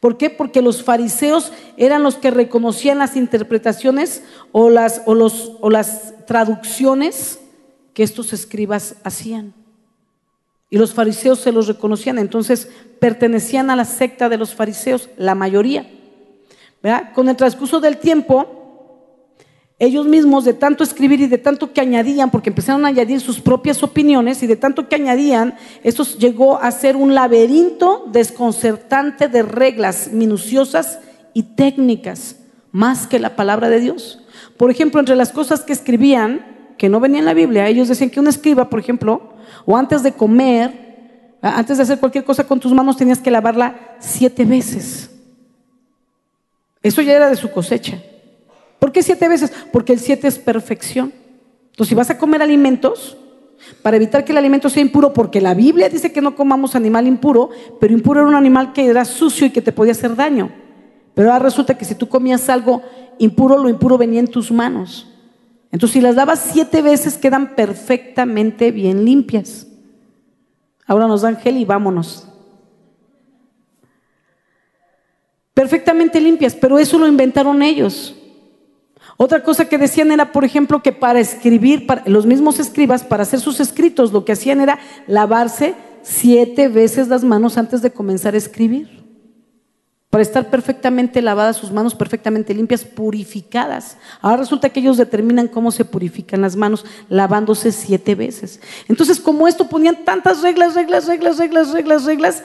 ¿Por 0.00 0.16
qué? 0.18 0.30
Porque 0.30 0.62
los 0.62 0.82
fariseos 0.82 1.52
eran 1.76 2.02
los 2.02 2.16
que 2.16 2.30
reconocían 2.30 2.98
las 2.98 3.16
interpretaciones 3.16 4.22
o 4.52 4.70
las, 4.70 5.02
o 5.06 5.14
los, 5.14 5.52
o 5.60 5.70
las 5.70 6.14
traducciones 6.26 7.40
que 7.94 8.02
estos 8.02 8.32
escribas 8.32 8.96
hacían. 9.04 9.54
Y 10.70 10.78
los 10.78 10.92
fariseos 10.92 11.38
se 11.38 11.52
los 11.52 11.68
reconocían, 11.68 12.18
entonces 12.18 12.68
pertenecían 12.98 13.70
a 13.70 13.76
la 13.76 13.84
secta 13.84 14.28
de 14.28 14.38
los 14.38 14.54
fariseos, 14.54 15.08
la 15.16 15.34
mayoría. 15.34 15.88
Con 17.14 17.28
el 17.28 17.36
transcurso 17.36 17.80
del 17.80 17.98
tiempo, 17.98 18.63
ellos 19.84 20.06
mismos 20.06 20.44
de 20.44 20.54
tanto 20.54 20.84
escribir 20.84 21.20
y 21.20 21.26
de 21.26 21.38
tanto 21.38 21.72
que 21.72 21.80
añadían, 21.80 22.30
porque 22.30 22.50
empezaron 22.50 22.84
a 22.84 22.88
añadir 22.88 23.20
sus 23.20 23.40
propias 23.40 23.82
opiniones 23.82 24.42
y 24.42 24.46
de 24.46 24.56
tanto 24.56 24.88
que 24.88 24.96
añadían, 24.96 25.54
esto 25.82 26.04
llegó 26.18 26.58
a 26.60 26.70
ser 26.70 26.96
un 26.96 27.14
laberinto 27.14 28.04
desconcertante 28.12 29.28
de 29.28 29.42
reglas 29.42 30.10
minuciosas 30.12 30.98
y 31.32 31.42
técnicas, 31.42 32.36
más 32.72 33.06
que 33.06 33.18
la 33.18 33.36
palabra 33.36 33.68
de 33.68 33.80
Dios. 33.80 34.20
Por 34.56 34.70
ejemplo, 34.70 35.00
entre 35.00 35.16
las 35.16 35.32
cosas 35.32 35.62
que 35.62 35.72
escribían, 35.72 36.74
que 36.78 36.88
no 36.88 37.00
venían 37.00 37.20
en 37.20 37.26
la 37.26 37.34
Biblia, 37.34 37.68
ellos 37.68 37.88
decían 37.88 38.10
que 38.10 38.20
un 38.20 38.28
escriba, 38.28 38.70
por 38.70 38.80
ejemplo, 38.80 39.34
o 39.64 39.76
antes 39.76 40.02
de 40.02 40.12
comer, 40.12 41.36
antes 41.40 41.76
de 41.76 41.82
hacer 41.82 41.98
cualquier 41.98 42.24
cosa 42.24 42.44
con 42.44 42.60
tus 42.60 42.72
manos, 42.72 42.96
tenías 42.96 43.18
que 43.18 43.30
lavarla 43.30 43.96
siete 43.98 44.44
veces. 44.44 45.10
Eso 46.82 47.02
ya 47.02 47.12
era 47.12 47.30
de 47.30 47.36
su 47.36 47.50
cosecha. 47.50 48.00
¿Por 48.84 48.92
qué 48.92 49.02
siete 49.02 49.28
veces? 49.28 49.50
Porque 49.72 49.94
el 49.94 49.98
siete 49.98 50.28
es 50.28 50.38
perfección. 50.38 51.10
Entonces, 51.70 51.88
si 51.88 51.94
vas 51.94 52.10
a 52.10 52.18
comer 52.18 52.42
alimentos, 52.42 53.16
para 53.82 53.96
evitar 53.96 54.26
que 54.26 54.32
el 54.32 54.36
alimento 54.36 54.68
sea 54.68 54.82
impuro, 54.82 55.14
porque 55.14 55.40
la 55.40 55.54
Biblia 55.54 55.88
dice 55.88 56.12
que 56.12 56.20
no 56.20 56.36
comamos 56.36 56.74
animal 56.74 57.06
impuro, 57.06 57.48
pero 57.80 57.94
impuro 57.94 58.20
era 58.20 58.28
un 58.28 58.34
animal 58.34 58.74
que 58.74 58.84
era 58.84 59.06
sucio 59.06 59.46
y 59.46 59.50
que 59.52 59.62
te 59.62 59.72
podía 59.72 59.92
hacer 59.92 60.14
daño. 60.14 60.52
Pero 61.14 61.32
ahora 61.32 61.46
resulta 61.46 61.78
que 61.78 61.86
si 61.86 61.94
tú 61.94 62.10
comías 62.10 62.50
algo 62.50 62.82
impuro, 63.18 63.56
lo 63.56 63.70
impuro 63.70 63.96
venía 63.96 64.20
en 64.20 64.28
tus 64.28 64.52
manos. 64.52 65.08
Entonces, 65.72 65.94
si 65.94 66.00
las 66.02 66.14
lavas 66.14 66.46
siete 66.52 66.82
veces, 66.82 67.16
quedan 67.16 67.54
perfectamente 67.54 68.70
bien 68.70 69.06
limpias. 69.06 69.66
Ahora 70.86 71.06
nos 71.06 71.22
dan 71.22 71.38
gel 71.38 71.56
y 71.56 71.64
vámonos. 71.64 72.28
Perfectamente 75.54 76.20
limpias, 76.20 76.54
pero 76.54 76.78
eso 76.78 76.98
lo 76.98 77.06
inventaron 77.06 77.62
ellos. 77.62 78.14
Otra 79.16 79.42
cosa 79.42 79.66
que 79.66 79.78
decían 79.78 80.10
era, 80.10 80.32
por 80.32 80.44
ejemplo, 80.44 80.82
que 80.82 80.92
para 80.92 81.20
escribir, 81.20 81.86
los 82.06 82.26
mismos 82.26 82.58
escribas, 82.58 83.04
para 83.04 83.22
hacer 83.22 83.40
sus 83.40 83.60
escritos, 83.60 84.12
lo 84.12 84.24
que 84.24 84.32
hacían 84.32 84.60
era 84.60 84.78
lavarse 85.06 85.74
siete 86.02 86.68
veces 86.68 87.08
las 87.08 87.24
manos 87.24 87.56
antes 87.56 87.80
de 87.80 87.92
comenzar 87.92 88.34
a 88.34 88.38
escribir. 88.38 89.04
Para 90.10 90.22
estar 90.22 90.48
perfectamente 90.48 91.22
lavadas 91.22 91.56
sus 91.56 91.72
manos, 91.72 91.94
perfectamente 91.94 92.54
limpias, 92.54 92.84
purificadas. 92.84 93.96
Ahora 94.20 94.36
resulta 94.38 94.68
que 94.68 94.78
ellos 94.78 94.96
determinan 94.96 95.48
cómo 95.48 95.72
se 95.72 95.84
purifican 95.84 96.40
las 96.40 96.54
manos, 96.54 96.84
lavándose 97.08 97.72
siete 97.72 98.14
veces. 98.14 98.60
Entonces, 98.88 99.18
como 99.18 99.48
esto 99.48 99.68
ponían 99.68 100.04
tantas 100.04 100.42
reglas, 100.42 100.74
reglas, 100.74 101.06
reglas, 101.06 101.38
reglas, 101.38 101.72
reglas, 101.72 102.04
reglas, 102.04 102.42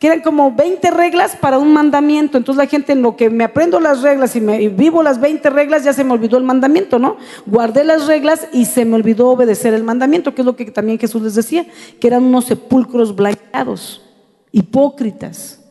que 0.00 0.06
eran 0.06 0.22
como 0.22 0.50
20 0.50 0.90
reglas 0.92 1.36
para 1.36 1.58
un 1.58 1.74
mandamiento. 1.74 2.38
Entonces 2.38 2.56
la 2.56 2.68
gente 2.68 2.92
en 2.92 3.02
lo 3.02 3.16
que 3.16 3.28
me 3.28 3.44
aprendo 3.44 3.78
las 3.78 4.00
reglas 4.00 4.34
y, 4.34 4.40
me, 4.40 4.70
vivo 4.70 5.02
las 5.02 5.20
20 5.20 5.50
reglas, 5.50 5.84
ya 5.84 5.92
se 5.92 6.04
me 6.04 6.14
olvidó 6.14 6.38
el 6.38 6.44
mandamiento, 6.44 6.98
¿no? 6.98 7.18
Guardé 7.44 7.84
las 7.84 8.06
reglas 8.06 8.48
y 8.50 8.64
se 8.64 8.86
me 8.86 8.96
olvidó 8.96 9.28
obedecer 9.28 9.74
el 9.74 9.84
mandamiento, 9.84 10.34
que 10.34 10.40
es 10.40 10.46
lo 10.46 10.56
que 10.56 10.64
también 10.70 10.98
Jesús 10.98 11.20
les 11.20 11.34
decía, 11.34 11.66
que 12.00 12.06
eran 12.06 12.24
unos 12.24 12.46
sepulcros 12.46 13.14
blanqueados, 13.14 14.02
hipócritas, 14.52 15.62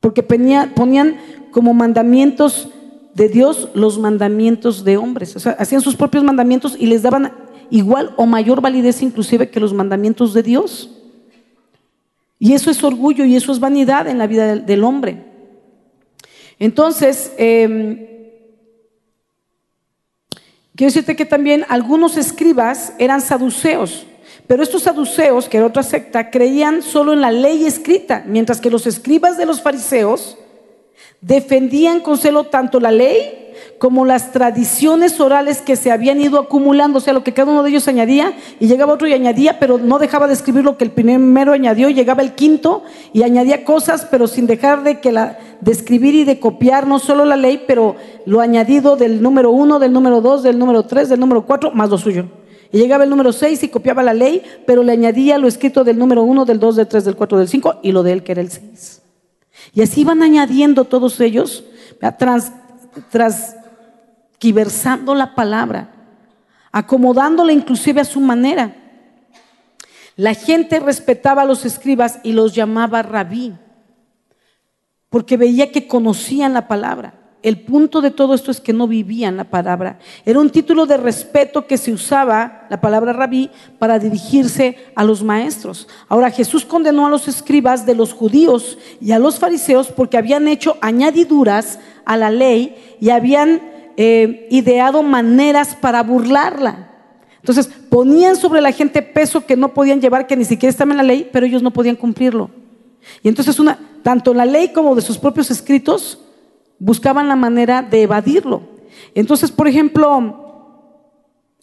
porque 0.00 0.24
ponían 0.24 1.16
como 1.52 1.74
mandamientos 1.74 2.70
de 3.14 3.28
Dios 3.28 3.68
los 3.72 4.00
mandamientos 4.00 4.82
de 4.82 4.96
hombres. 4.96 5.36
O 5.36 5.38
sea, 5.38 5.52
hacían 5.52 5.80
sus 5.80 5.94
propios 5.94 6.24
mandamientos 6.24 6.74
y 6.76 6.86
les 6.86 7.02
daban 7.02 7.32
igual 7.70 8.14
o 8.16 8.26
mayor 8.26 8.60
validez 8.60 9.00
inclusive 9.00 9.48
que 9.48 9.60
los 9.60 9.72
mandamientos 9.72 10.34
de 10.34 10.42
Dios. 10.42 10.97
Y 12.38 12.54
eso 12.54 12.70
es 12.70 12.82
orgullo 12.84 13.24
y 13.24 13.36
eso 13.36 13.52
es 13.52 13.60
vanidad 13.60 14.06
en 14.06 14.18
la 14.18 14.26
vida 14.26 14.56
del, 14.56 14.84
hombre. 14.84 15.24
Entonces, 16.58 17.32
em, 17.36 18.06
quiero 20.76 20.90
decirte 20.90 21.16
que 21.16 21.24
también 21.24 21.64
algunos 21.68 22.16
escribas 22.16 22.92
eran 22.98 23.20
saduceos, 23.20 24.06
pero 24.46 24.62
estos 24.62 24.82
saduceos, 24.84 25.48
que 25.48 25.56
era 25.56 25.66
otra 25.66 25.82
secta, 25.82 26.30
creían 26.30 26.82
solo 26.82 27.12
en 27.12 27.20
la 27.20 27.32
ley 27.32 27.66
escrita, 27.66 28.24
mientras 28.26 28.60
que 28.60 28.70
los 28.70 28.86
escribas 28.86 29.36
de 29.36 29.46
los 29.46 29.60
fariseos 29.60 30.38
defendían 31.20 32.00
con 32.00 32.16
celo 32.16 32.44
tanto 32.44 32.80
la 32.80 32.92
ley 32.92 33.47
como 33.78 34.04
las 34.04 34.32
tradiciones 34.32 35.20
orales 35.20 35.60
que 35.60 35.76
se 35.76 35.90
habían 35.90 36.20
ido 36.20 36.38
acumulando, 36.38 36.98
o 36.98 37.00
sea, 37.00 37.12
lo 37.12 37.24
que 37.24 37.34
cada 37.34 37.50
uno 37.50 37.62
de 37.62 37.70
ellos 37.70 37.88
añadía, 37.88 38.32
y 38.60 38.66
llegaba 38.66 38.92
otro 38.92 39.06
y 39.06 39.12
añadía, 39.12 39.58
pero 39.58 39.78
no 39.78 39.98
dejaba 39.98 40.26
de 40.26 40.34
escribir 40.34 40.64
lo 40.64 40.76
que 40.76 40.84
el 40.84 40.90
primero 40.90 41.52
añadió, 41.52 41.88
y 41.88 41.94
llegaba 41.94 42.22
el 42.22 42.34
quinto 42.34 42.82
y 43.12 43.22
añadía 43.22 43.64
cosas, 43.64 44.06
pero 44.10 44.26
sin 44.26 44.46
dejar 44.46 44.82
de, 44.82 45.00
que 45.00 45.12
la, 45.12 45.38
de 45.60 45.72
escribir 45.72 46.14
y 46.14 46.24
de 46.24 46.40
copiar 46.40 46.86
no 46.86 46.98
solo 46.98 47.24
la 47.24 47.36
ley, 47.36 47.64
pero 47.66 47.96
lo 48.26 48.40
añadido 48.40 48.96
del 48.96 49.22
número 49.22 49.50
uno, 49.50 49.78
del 49.78 49.92
número 49.92 50.20
dos, 50.20 50.42
del 50.42 50.58
número 50.58 50.84
tres, 50.84 51.08
del 51.08 51.20
número 51.20 51.46
cuatro, 51.46 51.70
más 51.72 51.90
lo 51.90 51.98
suyo. 51.98 52.26
Y 52.70 52.78
llegaba 52.78 53.04
el 53.04 53.10
número 53.10 53.32
seis 53.32 53.62
y 53.62 53.68
copiaba 53.68 54.02
la 54.02 54.12
ley, 54.12 54.42
pero 54.66 54.82
le 54.82 54.92
añadía 54.92 55.38
lo 55.38 55.48
escrito 55.48 55.84
del 55.84 55.98
número 55.98 56.22
uno, 56.22 56.44
del 56.44 56.60
dos, 56.60 56.76
del 56.76 56.86
tres, 56.86 57.04
del 57.04 57.16
cuatro, 57.16 57.38
del 57.38 57.48
cinco, 57.48 57.76
y 57.82 57.92
lo 57.92 58.02
de 58.02 58.12
él 58.12 58.22
que 58.22 58.32
era 58.32 58.40
el 58.42 58.50
seis. 58.50 59.02
Y 59.74 59.82
así 59.82 60.02
iban 60.02 60.22
añadiendo 60.22 60.84
todos 60.84 61.20
ellos, 61.20 61.64
tras 63.10 63.56
quiversando 64.38 65.14
la 65.14 65.34
palabra, 65.34 65.90
acomodándola 66.72 67.52
inclusive 67.52 68.00
a 68.00 68.04
su 68.04 68.20
manera. 68.20 68.74
La 70.16 70.34
gente 70.34 70.80
respetaba 70.80 71.42
a 71.42 71.46
los 71.46 71.64
escribas 71.64 72.18
y 72.22 72.32
los 72.32 72.54
llamaba 72.54 73.02
rabí, 73.02 73.54
porque 75.08 75.36
veía 75.36 75.70
que 75.70 75.86
conocían 75.86 76.54
la 76.54 76.68
palabra. 76.68 77.14
El 77.40 77.60
punto 77.60 78.00
de 78.00 78.10
todo 78.10 78.34
esto 78.34 78.50
es 78.50 78.60
que 78.60 78.72
no 78.72 78.88
vivían 78.88 79.36
la 79.36 79.44
palabra. 79.44 80.00
Era 80.26 80.40
un 80.40 80.50
título 80.50 80.86
de 80.86 80.96
respeto 80.96 81.68
que 81.68 81.78
se 81.78 81.92
usaba, 81.92 82.66
la 82.68 82.80
palabra 82.80 83.12
rabí, 83.12 83.48
para 83.78 84.00
dirigirse 84.00 84.76
a 84.96 85.04
los 85.04 85.22
maestros. 85.22 85.86
Ahora 86.08 86.32
Jesús 86.32 86.64
condenó 86.64 87.06
a 87.06 87.10
los 87.10 87.28
escribas 87.28 87.86
de 87.86 87.94
los 87.94 88.12
judíos 88.12 88.76
y 89.00 89.12
a 89.12 89.20
los 89.20 89.38
fariseos 89.38 89.86
porque 89.86 90.18
habían 90.18 90.48
hecho 90.48 90.78
añadiduras 90.80 91.78
a 92.08 92.16
la 92.16 92.30
ley 92.30 92.74
y 93.00 93.10
habían 93.10 93.60
eh, 93.98 94.48
ideado 94.50 95.02
maneras 95.02 95.76
para 95.76 96.02
burlarla. 96.02 96.88
Entonces 97.36 97.68
ponían 97.90 98.34
sobre 98.34 98.62
la 98.62 98.72
gente 98.72 99.02
peso 99.02 99.44
que 99.44 99.56
no 99.56 99.74
podían 99.74 100.00
llevar, 100.00 100.26
que 100.26 100.36
ni 100.36 100.46
siquiera 100.46 100.70
estaba 100.70 100.90
en 100.92 100.96
la 100.96 101.02
ley, 101.02 101.28
pero 101.30 101.44
ellos 101.44 101.62
no 101.62 101.70
podían 101.70 101.96
cumplirlo. 101.96 102.50
Y 103.22 103.28
entonces 103.28 103.60
una, 103.60 103.78
tanto 104.02 104.32
la 104.32 104.46
ley 104.46 104.72
como 104.72 104.94
de 104.94 105.02
sus 105.02 105.18
propios 105.18 105.50
escritos 105.50 106.18
buscaban 106.78 107.28
la 107.28 107.36
manera 107.36 107.82
de 107.82 108.02
evadirlo. 108.02 108.62
Entonces, 109.14 109.50
por 109.50 109.68
ejemplo, 109.68 110.80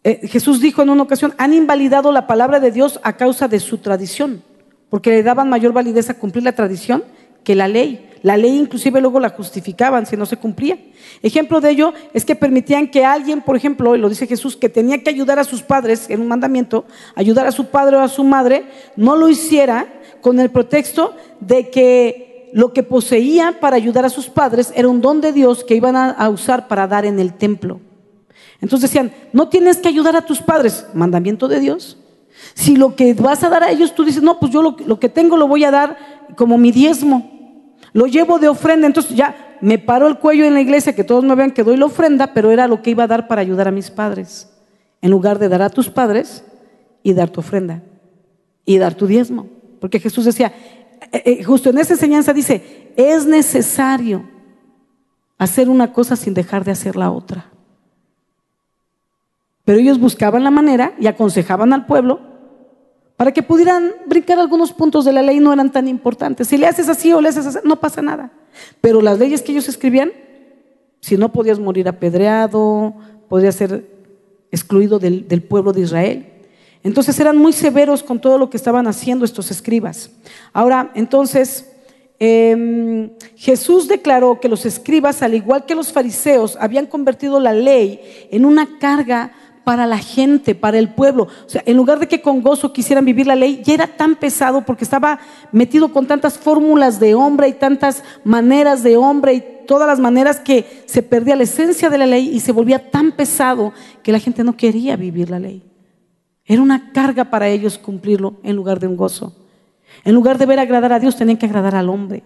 eh, 0.04 0.28
Jesús 0.28 0.62
dijo 0.62 0.84
en 0.84 0.92
una 0.92 1.02
ocasión, 1.02 1.34
han 1.40 1.54
invalidado 1.54 2.12
la 2.12 2.28
palabra 2.28 2.60
de 2.60 2.70
Dios 2.70 3.00
a 3.02 3.18
causa 3.18 3.48
de 3.48 3.60
su 3.60 3.80
tradición, 3.80 4.44
porque 4.92 5.10
le 5.10 5.24
daban 5.24 5.50
mayor 5.50 5.74
validez 5.74 6.12
a 6.12 6.20
cumplir 6.20 6.44
la 6.44 6.54
tradición 6.54 7.04
que 7.46 7.56
la 7.56 7.70
ley. 7.70 8.10
La 8.26 8.38
ley 8.38 8.58
inclusive 8.58 9.00
luego 9.02 9.20
la 9.20 9.30
justificaban 9.30 10.08
si 10.08 10.18
no 10.18 10.26
se 10.26 10.38
cumplía. 10.38 10.80
Ejemplo 11.22 11.62
de 11.62 11.70
ello 11.70 11.94
es 12.12 12.26
que 12.26 12.36
permitían 12.36 12.88
que 12.88 13.06
alguien, 13.06 13.44
por 13.44 13.56
ejemplo, 13.56 13.96
y 13.96 14.00
lo 14.00 14.10
dice 14.10 14.26
Jesús, 14.26 14.58
que 14.58 14.68
tenía 14.68 15.04
que 15.04 15.12
ayudar 15.12 15.38
a 15.38 15.44
sus 15.44 15.62
padres 15.62 16.10
en 16.10 16.22
un 16.22 16.28
mandamiento, 16.28 16.86
ayudar 17.14 17.46
a 17.46 17.52
su 17.52 17.68
padre 17.68 17.98
o 17.98 18.00
a 18.00 18.08
su 18.08 18.24
madre, 18.24 18.66
no 18.96 19.16
lo 19.16 19.30
hiciera 19.30 19.86
con 20.22 20.40
el 20.40 20.50
pretexto 20.50 21.14
de 21.40 21.70
que 21.70 22.50
lo 22.52 22.74
que 22.74 22.82
poseía 22.82 23.60
para 23.60 23.76
ayudar 23.76 24.06
a 24.06 24.10
sus 24.10 24.28
padres 24.28 24.74
era 24.76 24.88
un 24.88 25.02
don 25.02 25.22
de 25.22 25.32
Dios 25.32 25.64
que 25.64 25.76
iban 25.76 25.96
a, 25.96 26.28
usar 26.30 26.68
para 26.68 26.88
dar 26.88 27.06
en 27.06 27.20
el 27.20 27.36
templo. 27.36 27.80
Entonces 28.60 28.90
decían, 28.90 29.14
no 29.34 29.50
tienes 29.50 29.78
que 29.78 29.90
ayudar 29.90 30.16
a 30.16 30.26
tus 30.26 30.42
padres, 30.42 30.88
mandamiento 30.96 31.48
de 31.48 31.60
Dios. 31.60 32.00
Si 32.56 32.76
lo 32.76 32.96
que 32.96 33.14
vas 33.14 33.44
a 33.44 33.50
dar 33.50 33.62
a 33.62 33.70
ellos, 33.70 33.94
tú 33.94 34.04
dices, 34.04 34.24
no, 34.24 34.40
pues 34.40 34.52
yo 34.52 34.64
lo, 34.64 34.78
lo 34.84 35.00
que 35.00 35.10
tengo 35.10 35.38
lo 35.38 35.48
voy 35.48 35.64
a 35.64 35.70
dar 35.70 36.26
como 36.36 36.58
mi 36.58 36.72
diezmo 36.72 37.35
lo 37.96 38.08
llevo 38.08 38.40
de 38.40 38.50
ofrenda, 38.50 38.88
entonces 38.88 39.16
ya 39.16 39.58
me 39.62 39.80
paro 39.80 40.10
el 40.10 40.18
cuello 40.18 40.44
en 40.44 40.54
la 40.54 40.60
iglesia, 40.60 40.94
que 40.94 41.06
todos 41.06 41.24
me 41.24 41.34
vean 41.34 41.52
que 41.52 41.64
doy 41.64 41.78
la 41.78 41.86
ofrenda, 41.86 42.34
pero 42.34 42.52
era 42.52 42.68
lo 42.68 42.82
que 42.82 42.90
iba 42.90 43.06
a 43.06 43.08
dar 43.08 43.30
para 43.30 43.40
ayudar 43.40 43.70
a 43.70 43.72
mis 43.72 43.90
padres, 43.90 44.52
en 45.02 45.12
lugar 45.12 45.40
de 45.40 45.48
dar 45.48 45.62
a 45.62 45.70
tus 45.70 45.90
padres 45.90 46.44
y 47.04 47.14
dar 47.14 47.30
tu 47.30 47.40
ofrenda 47.40 47.82
y 48.66 48.80
dar 48.80 48.96
tu 48.96 49.08
diezmo. 49.08 49.48
Porque 49.80 50.02
Jesús 50.02 50.26
decía, 50.26 50.52
eh, 51.14 51.24
eh, 51.24 51.44
justo 51.46 51.70
en 51.70 51.78
esa 51.78 51.94
enseñanza 51.94 52.34
dice, 52.34 52.92
es 52.98 53.26
necesario 53.26 54.28
hacer 55.38 55.70
una 55.70 55.94
cosa 55.94 56.18
sin 56.18 56.34
dejar 56.34 56.66
de 56.66 56.72
hacer 56.72 56.98
la 56.98 57.12
otra. 57.12 57.50
Pero 59.64 59.80
ellos 59.80 60.00
buscaban 60.00 60.44
la 60.44 60.52
manera 60.52 60.96
y 61.00 61.08
aconsejaban 61.08 61.72
al 61.72 61.86
pueblo 61.86 62.20
para 63.18 63.32
que 63.32 63.44
pudieran 63.44 63.92
brincar 64.08 64.40
algunos 64.40 64.74
puntos 64.74 65.06
de 65.06 65.14
la 65.14 65.22
ley 65.22 65.40
no 65.40 65.54
eran 65.54 65.72
tan 65.72 65.88
importantes. 65.88 66.48
Si 66.48 66.58
le 66.58 66.68
haces 66.68 66.90
así 66.90 67.14
o 67.14 67.22
le 67.22 67.30
haces 67.30 67.46
así, 67.46 67.60
no 67.64 67.80
pasa 67.80 68.02
nada. 68.02 68.32
Pero 68.82 69.02
las 69.02 69.20
leyes 69.20 69.42
que 69.42 69.54
ellos 69.54 69.70
escribían, 69.70 70.12
si 71.00 71.18
no 71.18 71.32
podías 71.32 71.60
morir 71.60 71.88
apedreado, 71.88 72.94
podías 73.30 73.56
ser 73.56 73.86
excluido 74.52 75.00
del, 75.00 75.44
pueblo 75.48 75.72
de 75.72 75.82
Israel. 75.82 76.26
Entonces 76.84 77.20
eran 77.20 77.38
muy 77.38 77.54
severos 77.54 78.04
con 78.04 78.20
todo 78.20 78.38
lo 78.38 78.50
que 78.50 78.58
estaban 78.58 78.86
haciendo 78.88 79.26
estos 79.26 79.50
escribas. 79.50 80.12
Ahora, 80.54 80.92
entonces, 80.94 81.72
em, 82.20 83.12
Jesús 83.36 83.88
declaró 83.88 84.40
que 84.40 84.50
los 84.50 84.66
escribas, 84.66 85.22
al 85.22 85.34
igual 85.34 85.66
que 85.66 85.74
los 85.74 85.92
fariseos, 85.92 86.58
habían 86.60 86.86
convertido 86.86 87.40
la 87.40 87.54
ley 87.54 88.28
en 88.30 88.46
una 88.46 88.78
carga 88.78 89.32
para 89.66 89.86
la 89.86 89.98
gente, 89.98 90.56
para 90.56 90.78
el 90.78 90.90
pueblo. 90.90 91.24
O 91.24 91.50
sea, 91.50 91.62
en 91.66 91.76
lugar 91.76 92.00
de 92.00 92.08
que 92.08 92.22
con 92.22 92.42
gozo 92.42 92.72
quisieran 92.72 93.04
vivir 93.04 93.28
la 93.28 93.36
ley, 93.36 93.62
ya 93.66 93.74
era 93.74 93.88
tan 93.88 94.16
pesado 94.16 94.62
porque 94.62 94.86
estaba 94.86 95.20
metido 95.52 95.92
con 95.92 96.06
tantas 96.06 96.38
fórmulas 96.38 97.00
de 97.02 97.16
hombre 97.16 97.50
y 97.50 97.54
tantas 97.54 98.04
maneras 98.24 98.84
de 98.84 98.96
hombre 98.96 99.34
y 99.34 99.44
todas 99.68 99.88
las 99.88 100.00
maneras 100.00 100.40
que 100.40 100.84
se 100.86 101.02
perdía 101.02 101.36
la 101.36 101.44
esencia 101.44 101.90
de 101.90 101.98
la 101.98 102.06
ley 102.06 102.30
y 102.30 102.40
se 102.40 102.54
volvía 102.54 102.92
tan 102.92 103.12
pesado 103.12 103.74
que 104.04 104.12
la 104.12 104.20
gente 104.20 104.44
no 104.44 104.56
quería 104.56 104.96
vivir 104.96 105.30
la 105.30 105.40
ley. 105.40 105.64
Era 106.46 106.62
una 106.62 106.94
carga 106.94 107.26
para 107.26 107.50
ellos 107.50 107.80
cumplirlo 107.80 108.36
en 108.44 108.56
lugar 108.56 108.80
de 108.80 108.88
un 108.88 108.96
gozo. 108.96 109.36
En 110.04 110.14
lugar 110.14 110.38
de 110.38 110.46
ver 110.46 110.60
agradar 110.60 110.94
a 110.94 111.00
Dios, 111.00 111.16
tenían 111.16 111.38
que 111.38 111.48
agradar 111.48 111.76
al 111.76 111.90
hombre. 111.90 112.24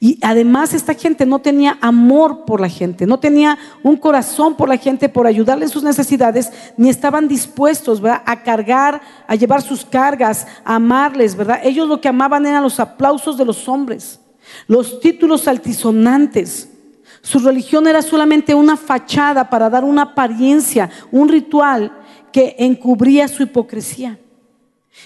Y 0.00 0.18
además 0.22 0.72
esta 0.74 0.94
gente 0.94 1.26
no 1.26 1.40
tenía 1.40 1.78
amor 1.80 2.44
por 2.44 2.60
la 2.60 2.68
gente, 2.68 3.06
no 3.06 3.18
tenía 3.18 3.58
un 3.82 3.96
corazón 3.96 4.56
por 4.56 4.68
la 4.68 4.78
gente, 4.78 5.08
por 5.08 5.26
ayudarle 5.26 5.64
en 5.64 5.70
sus 5.70 5.82
necesidades, 5.82 6.50
ni 6.76 6.88
estaban 6.88 7.28
dispuestos 7.28 8.02
a 8.04 8.42
cargar, 8.42 9.00
a 9.26 9.34
llevar 9.34 9.62
sus 9.62 9.84
cargas, 9.84 10.46
a 10.64 10.76
amarles. 10.76 11.36
¿verdad? 11.36 11.60
Ellos 11.62 11.88
lo 11.88 12.00
que 12.00 12.08
amaban 12.08 12.46
eran 12.46 12.62
los 12.62 12.80
aplausos 12.80 13.36
de 13.36 13.44
los 13.44 13.68
hombres, 13.68 14.20
los 14.66 15.00
títulos 15.00 15.46
altisonantes. 15.46 16.70
Su 17.20 17.40
religión 17.40 17.86
era 17.86 18.02
solamente 18.02 18.54
una 18.54 18.76
fachada 18.76 19.50
para 19.50 19.68
dar 19.68 19.84
una 19.84 20.02
apariencia, 20.02 20.90
un 21.10 21.28
ritual 21.28 21.92
que 22.32 22.54
encubría 22.58 23.28
su 23.28 23.42
hipocresía. 23.42 24.18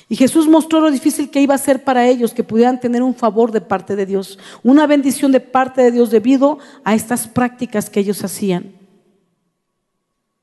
Y 0.08 0.16
Jesús 0.16 0.48
mostró 0.48 0.80
lo 0.80 0.90
difícil 0.90 1.30
que 1.30 1.40
iba 1.40 1.54
a 1.54 1.58
ser 1.58 1.84
para 1.84 2.06
ellos 2.06 2.34
que 2.34 2.44
pudieran 2.44 2.80
tener 2.80 3.02
un 3.02 3.14
favor 3.14 3.52
de 3.52 3.60
parte 3.60 3.96
de 3.96 4.06
Dios, 4.06 4.38
una 4.62 4.86
bendición 4.86 5.32
de 5.32 5.40
parte 5.40 5.82
de 5.82 5.92
Dios 5.92 6.10
debido 6.10 6.58
a 6.84 6.94
estas 6.94 7.28
prácticas 7.28 7.90
que 7.90 8.00
ellos 8.00 8.24
hacían. 8.24 8.72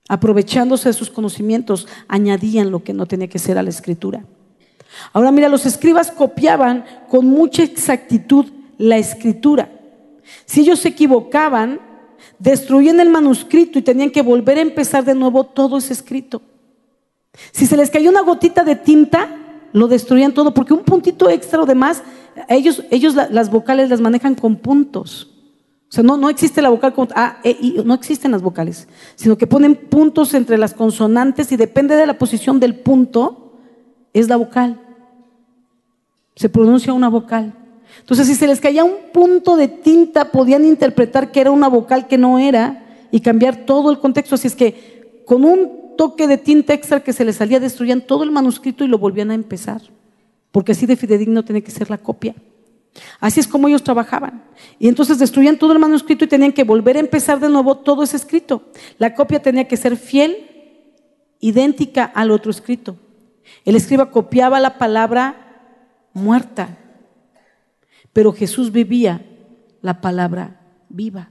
Aprovechándose 0.08 0.90
de 0.90 0.94
sus 0.94 1.10
conocimientos, 1.10 1.88
añadían 2.08 2.72
lo 2.72 2.84
que 2.84 2.94
no 2.94 3.06
tenía 3.08 3.28
que 3.28 3.40
ser 3.40 3.58
a 3.58 3.64
la 3.64 3.70
escritura. 3.70 4.24
Ahora 5.12 5.32
mira, 5.32 5.50
los 5.50 5.66
escribas 5.66 6.12
copiaban 6.12 6.86
con 7.10 7.26
mucha 7.26 7.64
exactitud 7.64 8.46
la 8.78 8.98
escritura. 8.98 9.70
Si 10.46 10.62
ellos 10.62 10.80
se 10.80 10.90
equivocaban, 10.90 11.82
destruían 12.40 13.00
el 13.00 13.10
manuscrito 13.10 13.80
y 13.80 13.82
tenían 13.82 14.12
que 14.12 14.22
volver 14.22 14.58
a 14.58 14.62
empezar 14.62 15.04
de 15.04 15.16
nuevo 15.16 15.44
todo 15.44 15.78
ese 15.78 15.94
escrito. 15.94 16.42
Si 17.52 17.66
se 17.66 17.78
les 17.78 17.90
cayó 17.90 18.10
una 18.10 18.22
gotita 18.22 18.64
de 18.64 18.76
tinta, 18.76 19.30
lo 19.74 19.88
destruían 19.88 20.34
todo, 20.34 20.54
porque 20.54 20.74
un 20.74 20.84
puntito 20.84 21.30
extra 21.30 21.62
o 21.62 21.66
demás, 21.66 22.04
ellos, 22.50 22.84
ellos 22.92 23.16
las 23.16 23.50
vocales 23.50 23.90
las 23.90 24.02
manejan 24.02 24.36
con 24.36 24.58
puntos. 24.58 25.34
O 25.90 25.94
sea, 25.94 26.04
no, 26.04 26.18
no 26.18 26.30
existe 26.30 26.62
la 26.62 26.70
vocal 26.70 26.94
con 26.94 27.08
A, 27.16 27.38
E, 27.44 27.52
I, 27.52 27.82
no 27.86 27.94
existen 27.94 28.32
las 28.32 28.42
vocales, 28.42 28.88
sino 29.16 29.38
que 29.38 29.48
ponen 29.48 29.76
puntos 29.76 30.34
entre 30.34 30.58
las 30.58 30.74
consonantes 30.74 31.52
y 31.52 31.58
depende 31.58 31.96
de 31.96 32.06
la 32.06 32.18
posición 32.18 32.60
del 32.60 32.76
punto, 32.76 33.54
es 34.14 34.28
la 34.28 34.36
vocal. 34.36 34.82
Se 36.36 36.50
pronuncia 36.50 36.92
una 36.92 37.10
vocal. 37.10 37.54
Entonces, 38.00 38.28
si 38.28 38.36
se 38.36 38.48
les 38.48 38.60
caía 38.60 38.84
un 38.84 39.12
punto 39.14 39.56
de 39.56 39.70
tinta, 39.70 40.32
podían 40.32 40.66
interpretar 40.66 41.32
que 41.32 41.40
era 41.40 41.52
una 41.52 41.70
vocal 41.70 42.08
que 42.08 42.18
no 42.18 42.38
era 42.38 43.08
y 43.12 43.22
cambiar 43.22 43.66
todo 43.66 43.90
el 43.90 44.00
contexto. 44.00 44.36
Así 44.36 44.48
es 44.48 44.56
que 44.56 45.24
con 45.26 45.46
un 45.46 45.87
toque 45.98 46.28
de 46.28 46.38
tinta 46.38 46.74
extra 46.74 47.04
que 47.04 47.12
se 47.12 47.26
les 47.26 47.36
salía, 47.36 47.60
destruían 47.60 48.02
todo 48.02 48.24
el 48.24 48.32
manuscrito 48.32 48.86
y 48.86 48.88
lo 48.88 48.98
volvían 48.98 49.32
a 49.32 49.36
empezar. 49.36 49.82
Porque 50.52 50.72
así 50.72 50.86
de 50.86 50.96
fidedigno 50.96 51.44
tiene 51.44 51.62
que 51.62 51.72
ser 51.72 51.90
la 51.90 51.98
copia. 51.98 52.34
Así 53.20 53.40
es 53.40 53.48
como 53.48 53.68
ellos 53.68 53.84
trabajaban. 53.84 54.44
Y 54.80 54.88
entonces 54.88 55.20
destruían 55.20 55.58
todo 55.58 55.74
el 55.74 55.80
manuscrito 55.80 56.26
y 56.26 56.28
tenían 56.28 56.54
que 56.54 56.64
volver 56.64 56.96
a 56.96 57.02
empezar 57.02 57.40
de 57.40 57.50
nuevo 57.50 57.78
todo 57.78 58.04
ese 58.04 58.18
escrito. 58.18 58.70
La 58.98 59.14
copia 59.14 59.42
tenía 59.42 59.68
que 59.68 59.78
ser 59.78 59.98
fiel, 59.98 60.38
idéntica 61.40 62.06
al 62.06 62.32
otro 62.32 62.52
escrito. 62.52 62.98
El 63.66 63.76
escriba 63.76 64.12
copiaba 64.12 64.60
la 64.60 64.78
palabra 64.78 65.48
muerta, 66.14 66.78
pero 68.14 68.34
Jesús 68.34 68.72
vivía 68.72 69.26
la 69.82 70.02
palabra 70.02 70.62
viva. 70.90 71.30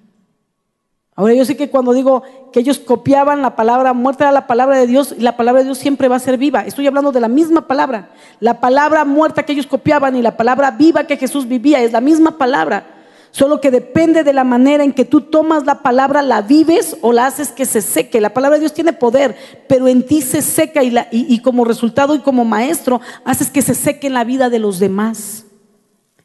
Ahora 1.18 1.32
yo 1.32 1.46
sé 1.46 1.56
que 1.56 1.70
cuando 1.70 1.94
digo 1.94 2.23
que 2.52 2.61
ellos 2.61 2.78
copiaban 2.78 3.40
la 3.40 3.56
palabra 3.56 3.94
muerta 3.94 4.25
era 4.25 4.32
la 4.32 4.46
palabra 4.46 4.76
de 4.76 4.87
Dios 4.87 5.14
y 5.18 5.23
la 5.23 5.35
palabra 5.38 5.61
de 5.61 5.64
Dios 5.64 5.78
siempre 5.78 6.08
va 6.08 6.16
a 6.16 6.20
ser 6.20 6.37
viva. 6.37 6.66
Estoy 6.66 6.87
hablando 6.87 7.11
de 7.11 7.20
la 7.20 7.28
misma 7.28 7.66
palabra. 7.66 8.11
La 8.38 8.61
palabra 8.61 9.06
muerta 9.06 9.42
que 9.42 9.54
ellos 9.54 9.66
copiaban 9.66 10.14
y 10.14 10.20
la 10.20 10.37
palabra 10.37 10.70
viva 10.73 11.04
que 11.04 11.16
Jesús 11.16 11.49
vivía 11.49 11.80
es 11.80 11.92
la 11.92 12.02
misma 12.02 12.37
palabra. 12.37 12.96
Solo 13.30 13.62
que 13.62 13.70
depende 13.70 14.25
de 14.25 14.35
la 14.35 14.44
manera 14.44 14.85
en 14.85 14.92
que 14.92 15.06
tú 15.06 15.23
tomas 15.23 15.64
la 15.64 15.82
palabra, 15.82 16.20
la 16.20 16.42
vives 16.42 16.99
o 17.00 17.14
la 17.14 17.26
haces 17.26 17.49
que 17.49 17.64
se 17.64 17.80
seque. 17.80 18.20
La 18.20 18.35
palabra 18.35 18.56
de 18.56 18.61
Dios 18.61 18.75
tiene 18.75 18.92
poder, 18.92 19.37
pero 19.68 19.88
en 19.88 20.06
ti 20.06 20.20
se 20.20 20.42
seca 20.42 20.82
y, 20.82 20.94
y 21.11 21.38
como 21.40 21.64
resultado 21.64 22.14
y 22.14 22.20
como 22.20 22.44
maestro 22.44 23.00
haces 23.25 23.50
que 23.50 23.62
se 23.62 23.75
seque 23.75 24.06
en 24.06 24.14
la 24.14 24.25
vida 24.25 24.50
de 24.50 24.58
los 24.58 24.78
demás. 24.78 25.46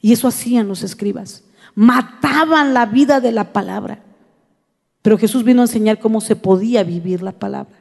Y 0.02 0.12
eso 0.12 0.28
hacían 0.28 0.68
los 0.68 0.84
escribas. 0.84 1.46
Mataban 1.76 2.74
la 2.74 2.86
vida 2.86 3.22
de 3.22 3.32
la 3.32 3.54
palabra. 3.54 4.00
Pero 5.02 5.18
Jesús 5.18 5.44
vino 5.44 5.62
a 5.62 5.66
enseñar 5.66 6.00
cómo 6.00 6.22
se 6.22 6.36
podía 6.36 6.84
vivir 6.84 7.22
la 7.22 7.32
palabra. 7.32 7.76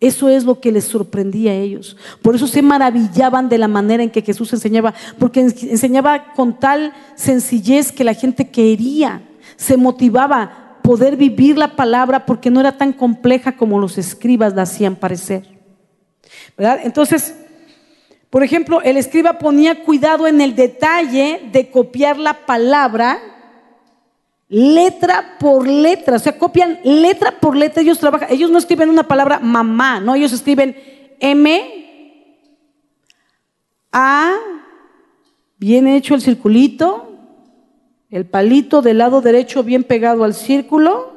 Eso 0.00 0.28
es 0.28 0.44
lo 0.44 0.60
que 0.60 0.72
les 0.72 0.84
sorprendía 0.84 1.52
a 1.52 1.54
ellos. 1.54 1.96
Por 2.22 2.34
eso 2.34 2.48
se 2.48 2.60
maravillaban 2.60 3.48
de 3.48 3.58
la 3.58 3.68
manera 3.68 4.02
en 4.02 4.10
que 4.10 4.22
Jesús 4.22 4.52
enseñaba, 4.52 4.94
porque 5.18 5.40
enseñaba 5.40 6.32
con 6.32 6.58
tal 6.58 6.92
sencillez 7.14 7.92
que 7.92 8.02
la 8.02 8.14
gente 8.14 8.50
quería, 8.50 9.22
se 9.56 9.76
motivaba 9.76 10.78
poder 10.82 11.16
vivir 11.16 11.56
la 11.56 11.76
palabra 11.76 12.26
porque 12.26 12.50
no 12.50 12.58
era 12.58 12.76
tan 12.76 12.92
compleja 12.92 13.56
como 13.56 13.78
los 13.78 13.96
escribas 13.96 14.54
la 14.54 14.62
hacían 14.62 14.96
parecer. 14.96 15.46
¿Verdad? 16.56 16.80
Entonces, 16.82 17.36
por 18.28 18.42
ejemplo, 18.42 18.82
el 18.82 18.96
escriba 18.96 19.38
ponía 19.38 19.84
cuidado 19.84 20.26
en 20.26 20.40
el 20.40 20.56
detalle 20.56 21.48
de 21.52 21.70
copiar 21.70 22.18
la 22.18 22.44
palabra 22.44 23.20
letra 24.52 25.38
por 25.38 25.66
letra, 25.66 26.16
o 26.16 26.18
sea, 26.18 26.38
copian 26.38 26.78
letra 26.84 27.40
por 27.40 27.56
letra, 27.56 27.80
ellos 27.80 27.98
trabajan, 27.98 28.28
ellos 28.30 28.50
no 28.50 28.58
escriben 28.58 28.90
una 28.90 29.08
palabra 29.08 29.38
mamá, 29.38 29.98
no, 29.98 30.14
ellos 30.14 30.30
escriben 30.30 30.76
M, 31.20 32.28
A, 33.90 34.34
bien 35.56 35.86
hecho 35.86 36.14
el 36.14 36.20
circulito, 36.20 37.08
el 38.10 38.26
palito 38.26 38.82
del 38.82 38.98
lado 38.98 39.22
derecho 39.22 39.64
bien 39.64 39.84
pegado 39.84 40.22
al 40.22 40.34
círculo, 40.34 41.14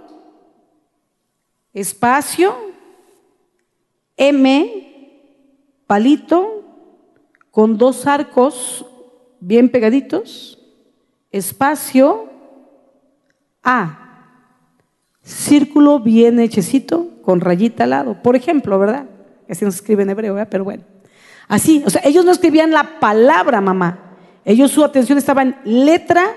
espacio, 1.74 2.56
M, 4.16 5.28
palito, 5.88 6.64
con 7.52 7.78
dos 7.78 8.08
arcos 8.08 8.86
bien 9.42 9.68
pegaditos, 9.68 10.58
espacio, 11.32 12.30
a. 13.66 14.02
Círculo 15.24 16.00
bien 16.00 16.40
hechecito 16.40 17.10
con 17.24 17.42
rayita 17.42 17.84
al 17.84 17.90
lado. 17.90 18.22
Por 18.22 18.36
ejemplo, 18.36 18.78
¿verdad? 18.78 19.08
No 19.50 19.56
se 19.56 19.66
escribe 19.66 20.04
en 20.04 20.12
hebreo. 20.12 20.38
Pero 20.50 20.64
bueno. 20.64 20.84
Así, 21.48 21.84
o 21.86 21.90
sea, 21.90 22.02
ellos 22.06 22.24
no 22.24 22.32
escribían 22.32 22.72
la 22.72 23.00
palabra, 23.00 23.60
mamá. 23.60 24.00
Ellos 24.46 24.72
su 24.72 24.84
atención 24.84 25.18
estaba 25.18 25.42
en 25.42 25.56
letra 25.64 26.28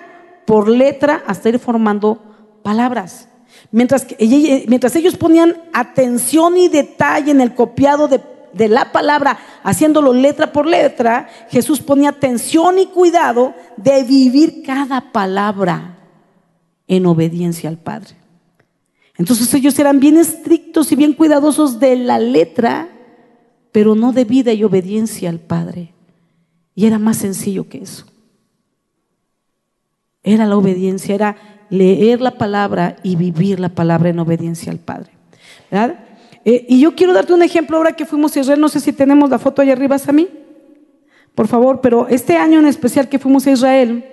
por 0.47 0.68
letra 0.68 1.23
hasta 1.26 1.50
ir 1.50 1.58
formando 1.58 2.23
palabras. 2.62 3.28
Mientras, 3.70 4.06
que, 4.06 4.64
mientras 4.68 4.97
ellos 4.97 5.16
ponían 5.16 5.56
atención 5.73 6.56
y 6.56 6.68
detalle 6.68 7.30
en 7.30 7.42
el 7.42 7.54
copiado 7.54 8.08
de, 8.08 8.20
de 8.54 8.68
la 8.68 8.92
palabra, 8.92 9.38
haciéndolo 9.62 10.14
letra 10.14 10.52
por 10.52 10.66
letra, 10.66 11.29
Jesús 11.50 11.81
ponía 11.81 12.11
atención 12.11 12.79
y 12.79 12.87
cuidado 12.87 13.55
de 13.76 14.02
vivir 14.05 14.62
cada 14.64 15.12
palabra 15.12 15.97
en 16.88 17.07
obediencia 17.07 17.68
al 17.68 17.79
Padre. 17.79 18.16
Entonces 19.16 19.53
ellos 19.55 19.79
eran 19.79 20.01
bien 20.01 20.16
estrictos 20.16 20.90
y 20.90 20.96
bien 20.96 21.12
cuidadosos 21.12 21.79
de 21.79 21.96
la 21.96 22.18
letra, 22.18 22.88
pero 23.72 23.94
no 23.94 24.12
de 24.12 24.24
vida 24.24 24.53
y 24.53 24.64
obediencia 24.64 25.29
al 25.29 25.40
Padre. 25.40 25.92
Y 26.74 26.87
era 26.87 26.98
más 26.98 27.18
sencillo 27.18 27.68
que 27.68 27.79
eso. 27.79 28.07
Era 30.22 30.46
la 30.46 30.57
obediencia, 30.57 31.14
era 31.14 31.37
leer 31.70 32.20
la 32.20 32.38
palabra 32.38 32.96
y 33.03 33.16
vivir 33.16 33.61
la 33.61 33.68
palabra 33.70 34.09
en 34.09 34.18
obediencia 34.18 34.72
al 34.72 34.79
Padre. 34.79 35.11
Eh, 36.44 36.66
y 36.68 36.81
yo 36.81 36.94
quiero 36.94 37.12
darte 37.12 37.35
un 37.35 37.42
ejemplo 37.42 37.77
ahora 37.77 37.92
que 37.92 38.07
fuimos 38.07 38.37
a 38.37 38.40
Israel, 38.40 38.61
no 38.61 38.68
sé 38.68 38.81
si 38.81 38.92
tenemos 38.92 39.29
la 39.29 39.38
foto 39.38 39.61
ahí 39.61 39.70
arriba, 39.70 39.96
mí, 40.12 40.29
por 41.35 41.46
favor, 41.46 41.81
pero 41.81 42.09
este 42.09 42.37
año 42.37 42.59
en 42.59 42.66
especial 42.66 43.09
que 43.09 43.18
fuimos 43.18 43.46
a 43.46 43.51
Israel, 43.53 44.05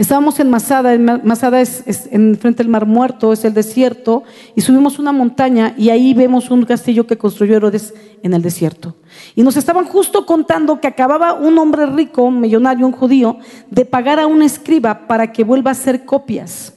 Estábamos 0.00 0.40
en 0.40 0.48
Masada, 0.48 0.96
Masada 0.96 1.60
es, 1.60 1.84
en 2.10 2.34
frente 2.38 2.62
del 2.62 2.72
Mar 2.72 2.86
Muerto, 2.86 3.34
es 3.34 3.44
el 3.44 3.52
desierto, 3.52 4.22
y 4.54 4.62
subimos 4.62 4.98
una 4.98 5.12
montaña 5.12 5.74
y 5.76 5.90
ahí 5.90 6.14
vemos 6.14 6.50
un 6.50 6.64
castillo 6.64 7.06
que 7.06 7.18
construyó 7.18 7.54
Herodes 7.54 7.92
en 8.22 8.32
el 8.32 8.40
desierto. 8.40 8.96
Y 9.34 9.42
nos 9.42 9.58
estaban 9.58 9.84
justo 9.84 10.24
contando 10.24 10.80
que 10.80 10.88
acababa 10.88 11.34
un 11.34 11.58
hombre 11.58 11.84
rico, 11.84 12.30
millonario, 12.30 12.86
un 12.86 12.92
judío, 12.92 13.36
de 13.70 13.84
pagar 13.84 14.18
a 14.18 14.26
un 14.26 14.40
escriba 14.40 15.06
para 15.06 15.32
que 15.32 15.44
vuelva 15.44 15.70
a 15.70 15.72
hacer 15.72 16.06
copias 16.06 16.72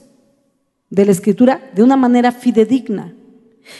de 0.90 1.06
la 1.06 1.12
escritura 1.12 1.70
de 1.74 1.82
una 1.82 1.96
manera 1.96 2.30
fidedigna. 2.30 3.14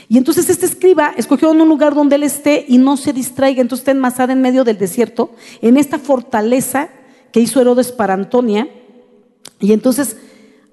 Y 0.08 0.16
entonces 0.16 0.48
este 0.48 0.64
escriba 0.64 1.12
escogió 1.18 1.50
un 1.50 1.58
lugar 1.68 1.94
donde 1.94 2.16
él 2.16 2.22
esté 2.22 2.64
y 2.66 2.78
no 2.78 2.96
se 2.96 3.12
distraiga. 3.12 3.60
Entonces 3.60 3.82
está 3.82 3.90
en 3.90 3.98
Masada, 3.98 4.32
en 4.32 4.40
medio 4.40 4.64
del 4.64 4.78
desierto, 4.78 5.32
en 5.60 5.76
esta 5.76 5.98
fortaleza 5.98 6.88
que 7.30 7.40
hizo 7.40 7.60
Herodes 7.60 7.92
para 7.92 8.14
Antonia 8.14 8.70
y 9.60 9.72
entonces 9.72 10.16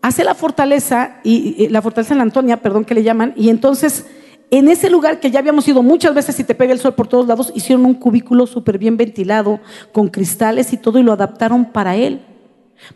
hace 0.02 0.24
la 0.24 0.36
fortaleza, 0.36 1.20
y, 1.24 1.68
la 1.70 1.82
fortaleza 1.82 2.14
en 2.14 2.20
la 2.20 2.24
Antonia, 2.24 2.58
perdón, 2.58 2.86
que 2.86 2.96
le 2.96 3.04
llaman, 3.04 3.34
y 3.36 3.50
entonces 3.50 4.06
en 4.50 4.68
ese 4.68 4.90
lugar 4.90 5.22
que 5.22 5.32
ya 5.32 5.40
habíamos 5.40 5.66
ido 5.68 5.82
muchas 5.82 6.14
veces 6.14 6.38
y 6.40 6.44
te 6.44 6.56
pega 6.56 6.74
el 6.74 6.80
sol 6.80 6.94
por 6.94 7.08
todos 7.08 7.26
lados, 7.26 7.54
hicieron 7.56 7.86
un 7.86 7.94
cubículo 7.94 8.46
súper 8.46 8.78
bien 8.78 8.98
ventilado, 8.98 9.62
con 9.94 10.10
cristales 10.10 10.74
y 10.74 10.78
todo, 10.78 11.00
y 11.00 11.04
lo 11.04 11.14
adaptaron 11.14 11.66
para 11.66 11.96
él, 11.96 12.20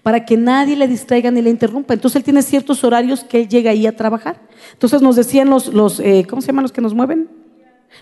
para 0.04 0.26
que 0.26 0.36
nadie 0.36 0.76
le 0.76 0.88
distraiga 0.88 1.32
ni 1.32 1.42
le 1.42 1.50
interrumpa. 1.50 1.94
Entonces 1.94 2.18
él 2.18 2.24
tiene 2.24 2.42
ciertos 2.42 2.84
horarios 2.84 3.24
que 3.24 3.42
él 3.42 3.48
llega 3.48 3.72
ahí 3.72 3.88
a 3.88 3.96
trabajar. 3.96 4.42
Entonces 4.74 5.02
nos 5.02 5.16
decían 5.16 5.50
los, 5.50 5.74
los 5.74 6.02
eh, 6.02 6.26
¿cómo 6.30 6.42
se 6.42 6.48
llaman 6.48 6.64
los 6.64 6.74
que 6.74 6.82
nos 6.82 6.94
mueven? 6.94 7.30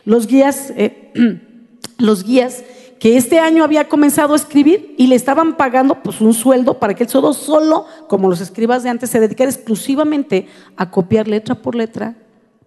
Los 0.04 0.26
guías, 0.26 0.74
eh, 0.76 1.12
los 2.00 2.24
guías 2.24 2.64
que 3.04 3.18
este 3.18 3.38
año 3.38 3.66
había 3.66 3.90
comenzado 3.90 4.32
a 4.32 4.38
escribir 4.38 4.96
y 4.98 5.08
le 5.08 5.16
estaban 5.16 5.58
pagando 5.58 6.02
pues 6.02 6.22
un 6.22 6.34
sueldo 6.34 6.80
para 6.80 6.94
que 6.94 7.04
él 7.04 7.10
solo, 7.10 7.34
solo, 7.34 7.86
como 8.08 8.30
los 8.30 8.40
escribas 8.40 8.82
de 8.82 8.92
antes, 8.92 9.10
se 9.10 9.20
dedicara 9.20 9.52
exclusivamente 9.52 10.48
a 10.78 10.90
copiar 10.90 11.28
letra 11.28 11.54
por 11.54 11.76
letra, 11.76 12.16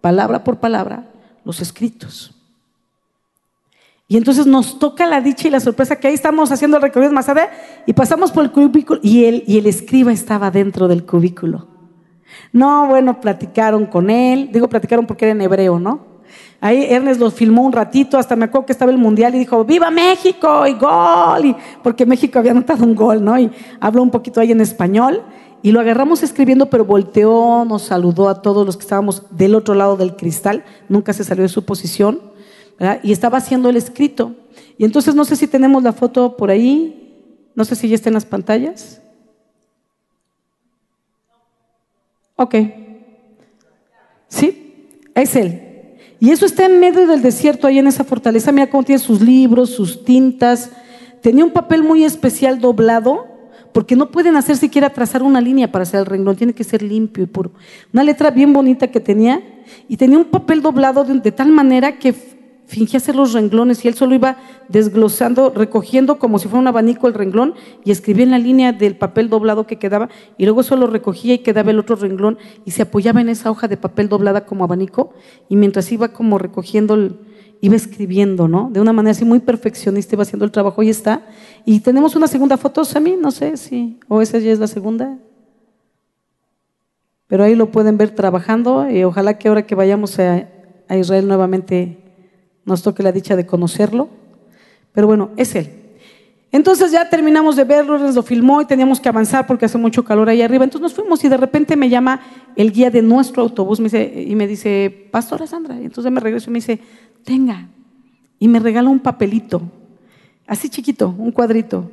palabra 0.03 0.45
por 0.45 0.59
palabra, 0.59 1.11
los 1.43 1.63
escritos. 1.63 2.35
Y 4.09 4.19
entonces 4.19 4.47
nos 4.47 4.79
toca 4.79 5.07
la 5.07 5.23
dicha 5.23 5.49
y 5.49 5.51
la 5.51 5.59
sorpresa 5.59 5.97
que 5.97 6.09
ahí 6.09 6.13
estamos 6.13 6.53
haciendo 6.53 6.77
el 6.77 6.83
recorrido 6.83 7.13
más 7.13 7.31
allá 7.31 7.49
y 7.87 7.95
pasamos 7.95 8.31
por 8.31 8.45
el 8.45 8.51
cubículo 8.51 9.01
y 9.03 9.25
el, 9.25 9.43
y 9.47 9.57
el 9.57 9.65
escriba 9.65 10.13
estaba 10.13 10.51
dentro 10.51 10.87
del 10.87 11.07
cubículo. 11.07 11.67
No, 12.53 12.89
bueno, 12.89 13.23
platicaron 13.23 13.87
con 13.87 14.11
él, 14.11 14.51
digo 14.53 14.69
platicaron 14.69 15.07
porque 15.07 15.25
era 15.25 15.33
en 15.33 15.41
hebreo, 15.41 15.79
¿no? 15.79 16.06
Ahí 16.61 16.87
Ernest 16.89 17.21
los 17.21 17.35
filmó 17.35 17.63
un 17.63 17.73
ratito, 17.73 18.19
hasta 18.19 18.35
me 18.37 18.47
acuerdo 18.47 18.67
que 18.67 18.73
estaba 18.73 18.91
el 18.91 18.99
mundial 18.99 19.35
y 19.35 19.39
dijo, 19.39 19.65
¡Viva 19.65 19.91
México! 19.91 20.67
y 20.67 20.75
gol, 20.75 21.57
porque 21.83 22.07
México 22.07 22.39
había 22.39 22.53
anotado 22.53 22.85
un 22.85 22.95
gol, 22.95 23.25
¿no? 23.25 23.39
Y 23.39 23.51
habló 23.81 24.03
un 24.03 24.11
poquito 24.11 24.41
ahí 24.41 24.53
en 24.53 24.61
español 24.61 25.23
y 25.63 25.73
lo 25.73 25.81
agarramos 25.81 26.23
escribiendo, 26.23 26.71
pero 26.71 26.85
volteó, 26.85 27.65
nos 27.65 27.83
saludó 27.83 28.29
a 28.29 28.41
todos 28.41 28.65
los 28.65 28.77
que 28.77 28.83
estábamos 28.83 29.25
del 29.31 29.55
otro 29.55 29.75
lado 29.75 29.97
del 29.97 30.15
cristal, 30.15 30.65
nunca 30.89 31.13
se 31.13 31.25
salió 31.25 31.43
de 31.43 31.49
su 31.49 31.65
posición, 31.65 32.21
y 33.03 33.13
estaba 33.13 33.39
haciendo 33.39 33.69
el 33.69 33.77
escrito. 33.77 34.35
Y 34.79 34.85
entonces 34.85 35.15
no 35.15 35.25
sé 35.25 35.35
si 35.35 35.47
tenemos 35.47 35.83
la 35.83 35.93
foto 35.93 36.37
por 36.37 36.51
ahí, 36.51 37.51
no 37.55 37.65
sé 37.65 37.75
si 37.75 37.89
ya 37.89 37.95
está 37.95 38.11
en 38.11 38.15
las 38.15 38.27
pantallas. 38.27 39.01
Ok. 42.37 42.55
¿Sí? 44.29 45.01
Es 45.15 45.35
él. 45.35 45.66
Y 46.19 46.31
eso 46.31 46.47
está 46.47 46.67
en 46.67 46.81
medio 46.81 47.07
del 47.07 47.23
desierto, 47.23 47.67
ahí 47.67 47.79
en 47.79 47.87
esa 47.87 48.05
fortaleza. 48.05 48.53
Mira 48.53 48.71
cómo 48.71 48.83
tiene 48.83 48.99
sus 48.99 49.21
libros, 49.21 49.71
sus 49.71 50.05
tintas. 50.05 50.71
Tenía 51.21 51.45
un 51.45 51.51
papel 51.51 51.83
muy 51.83 52.05
especial 52.05 52.61
doblado, 52.61 53.27
porque 53.73 53.97
no 53.97 54.11
pueden 54.11 54.37
hacer 54.37 54.57
siquiera 54.57 54.91
trazar 54.91 55.23
una 55.23 55.41
línea 55.41 55.71
para 55.71 55.83
hacer 55.83 56.01
el 56.01 56.07
renglón, 56.07 56.37
tiene 56.37 56.55
que 56.55 56.65
ser 56.65 56.83
limpio 56.83 57.25
y 57.25 57.27
puro. 57.27 57.51
Una 57.93 58.05
letra 58.05 58.31
bien 58.31 58.53
bonita 58.53 58.87
que 58.87 59.01
tenía, 59.01 59.43
y 59.89 59.97
tenía 59.97 60.19
un 60.19 60.25
papel 60.25 60.63
doblado 60.63 61.05
de, 61.05 61.33
tal 61.33 61.53
manera 61.53 61.99
que 61.99 62.15
fingía 62.67 62.99
hacer 62.99 63.15
los 63.15 63.33
renglones 63.33 63.85
y 63.85 63.89
él 63.89 63.95
solo 63.95 64.15
iba 64.15 64.37
desglosando, 64.69 65.51
recogiendo 65.51 66.19
como 66.19 66.39
si 66.39 66.49
fuera 66.49 66.61
un 66.61 66.67
abanico 66.67 67.07
el 67.07 67.15
renglón 67.15 67.55
y 67.85 67.93
escribía 67.93 68.25
en 68.25 68.33
la 68.33 68.39
línea 68.39 68.73
del 68.73 68.97
papel 68.97 69.29
doblado 69.29 69.67
que 69.67 69.79
quedaba 69.79 70.09
y 70.37 70.45
luego 70.45 70.63
solo 70.65 70.89
recogía 70.89 71.35
y 71.35 71.39
quedaba 71.39 71.71
el 71.71 71.79
otro 71.79 71.95
renglón 71.97 72.39
y 72.65 72.73
se 72.73 72.83
apoyaba 72.83 73.21
en 73.21 73.29
esa 73.29 73.51
hoja 73.51 73.69
de 73.69 73.77
papel 73.77 74.09
doblada 74.09 74.45
como 74.45 74.65
abanico 74.65 75.15
y 75.49 75.57
mientras 75.57 75.91
iba 75.93 76.09
como 76.09 76.39
recogiendo, 76.39 77.17
iba 77.61 77.77
escribiendo, 77.77 78.49
¿no? 78.49 78.69
De 78.73 78.81
una 78.81 78.93
manera 78.93 79.13
así 79.13 79.25
muy 79.25 79.39
perfeccionista 79.39 80.17
iba 80.17 80.23
haciendo 80.23 80.45
el 80.45 80.51
trabajo 80.51 80.83
y 80.83 80.91
está. 80.91 81.25
Y 81.65 81.81
tenemos 81.81 82.17
una 82.17 82.27
segunda 82.27 82.57
foto, 82.57 82.85
Sammy, 82.85 83.17
no 83.21 83.31
sé 83.31 83.57
si, 83.57 84.01
o 84.09 84.21
esa 84.21 84.39
ya 84.39 84.51
es 84.51 84.59
la 84.59 84.67
segunda. 84.67 85.19
Pero 87.29 87.45
ahí 87.45 87.55
lo 87.55 87.71
pueden 87.71 87.97
ver 87.97 88.11
trabajando 88.11 88.91
y 88.91 89.05
ojalá 89.05 89.39
que 89.39 89.49
ahora 89.49 89.67
que 89.67 89.75
vayamos 89.77 90.19
a, 90.19 90.49
a 90.89 90.97
Israel 90.97 91.27
nuevamente 91.29 92.06
nos 92.67 92.83
toque 92.83 93.03
la 93.03 93.13
dicha 93.13 93.37
de 93.37 93.47
conocerlo. 93.47 94.11
Pero 94.93 95.07
bueno, 95.07 95.31
es 95.37 95.55
él. 95.55 95.71
Entonces 96.53 96.93
ya 96.93 97.09
terminamos 97.09 97.57
de 97.57 97.65
verlo, 97.65 97.99
nos 97.99 98.15
lo 98.15 98.23
filmó 98.23 98.63
y 98.63 98.67
teníamos 98.67 99.01
que 99.01 99.09
avanzar 99.09 99.47
porque 99.47 99.65
hace 99.67 99.79
mucho 99.79 100.05
calor 100.05 100.29
ahí 100.29 100.43
arriba. 100.43 100.65
Entonces 100.65 100.83
nos 100.83 100.95
fuimos 100.95 101.23
y 101.25 101.29
de 101.29 101.37
repente 101.37 101.77
me 101.77 101.89
llama 101.89 102.21
el 102.55 102.73
guía 102.73 102.91
de 102.91 103.03
nuestro 103.03 103.43
autobús 103.43 103.79
me 103.79 103.85
dice, 103.85 104.25
y 104.27 104.35
me 104.35 104.47
dice, 104.47 105.09
Pastora 105.11 105.47
Sandra. 105.47 105.81
Y 105.81 105.85
entonces 105.85 106.11
me 106.11 106.21
regreso 106.21 106.51
y 106.51 106.53
me 106.53 106.59
dice, 106.59 106.81
tenga. 107.25 107.69
Y 108.39 108.49
me 108.49 108.59
regala 108.59 108.89
un 108.89 109.01
papelito, 109.01 109.63
así 110.47 110.69
chiquito, 110.69 111.15
un 111.17 111.33
cuadrito. 111.33 111.91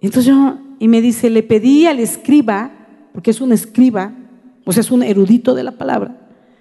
Y 0.00 0.06
entonces 0.06 0.32
yo, 0.32 0.58
y 0.78 0.88
me 0.88 1.00
dice, 1.00 1.30
le 1.30 1.42
pedí 1.42 1.86
al 1.86 2.00
escriba, 2.00 2.70
porque 3.12 3.30
es 3.30 3.40
un 3.40 3.52
escriba, 3.52 4.12
o 4.64 4.72
sea, 4.72 4.82
es 4.82 4.90
un 4.90 5.02
erudito 5.02 5.54
de 5.54 5.62
la 5.62 5.72
palabra, 5.72 6.16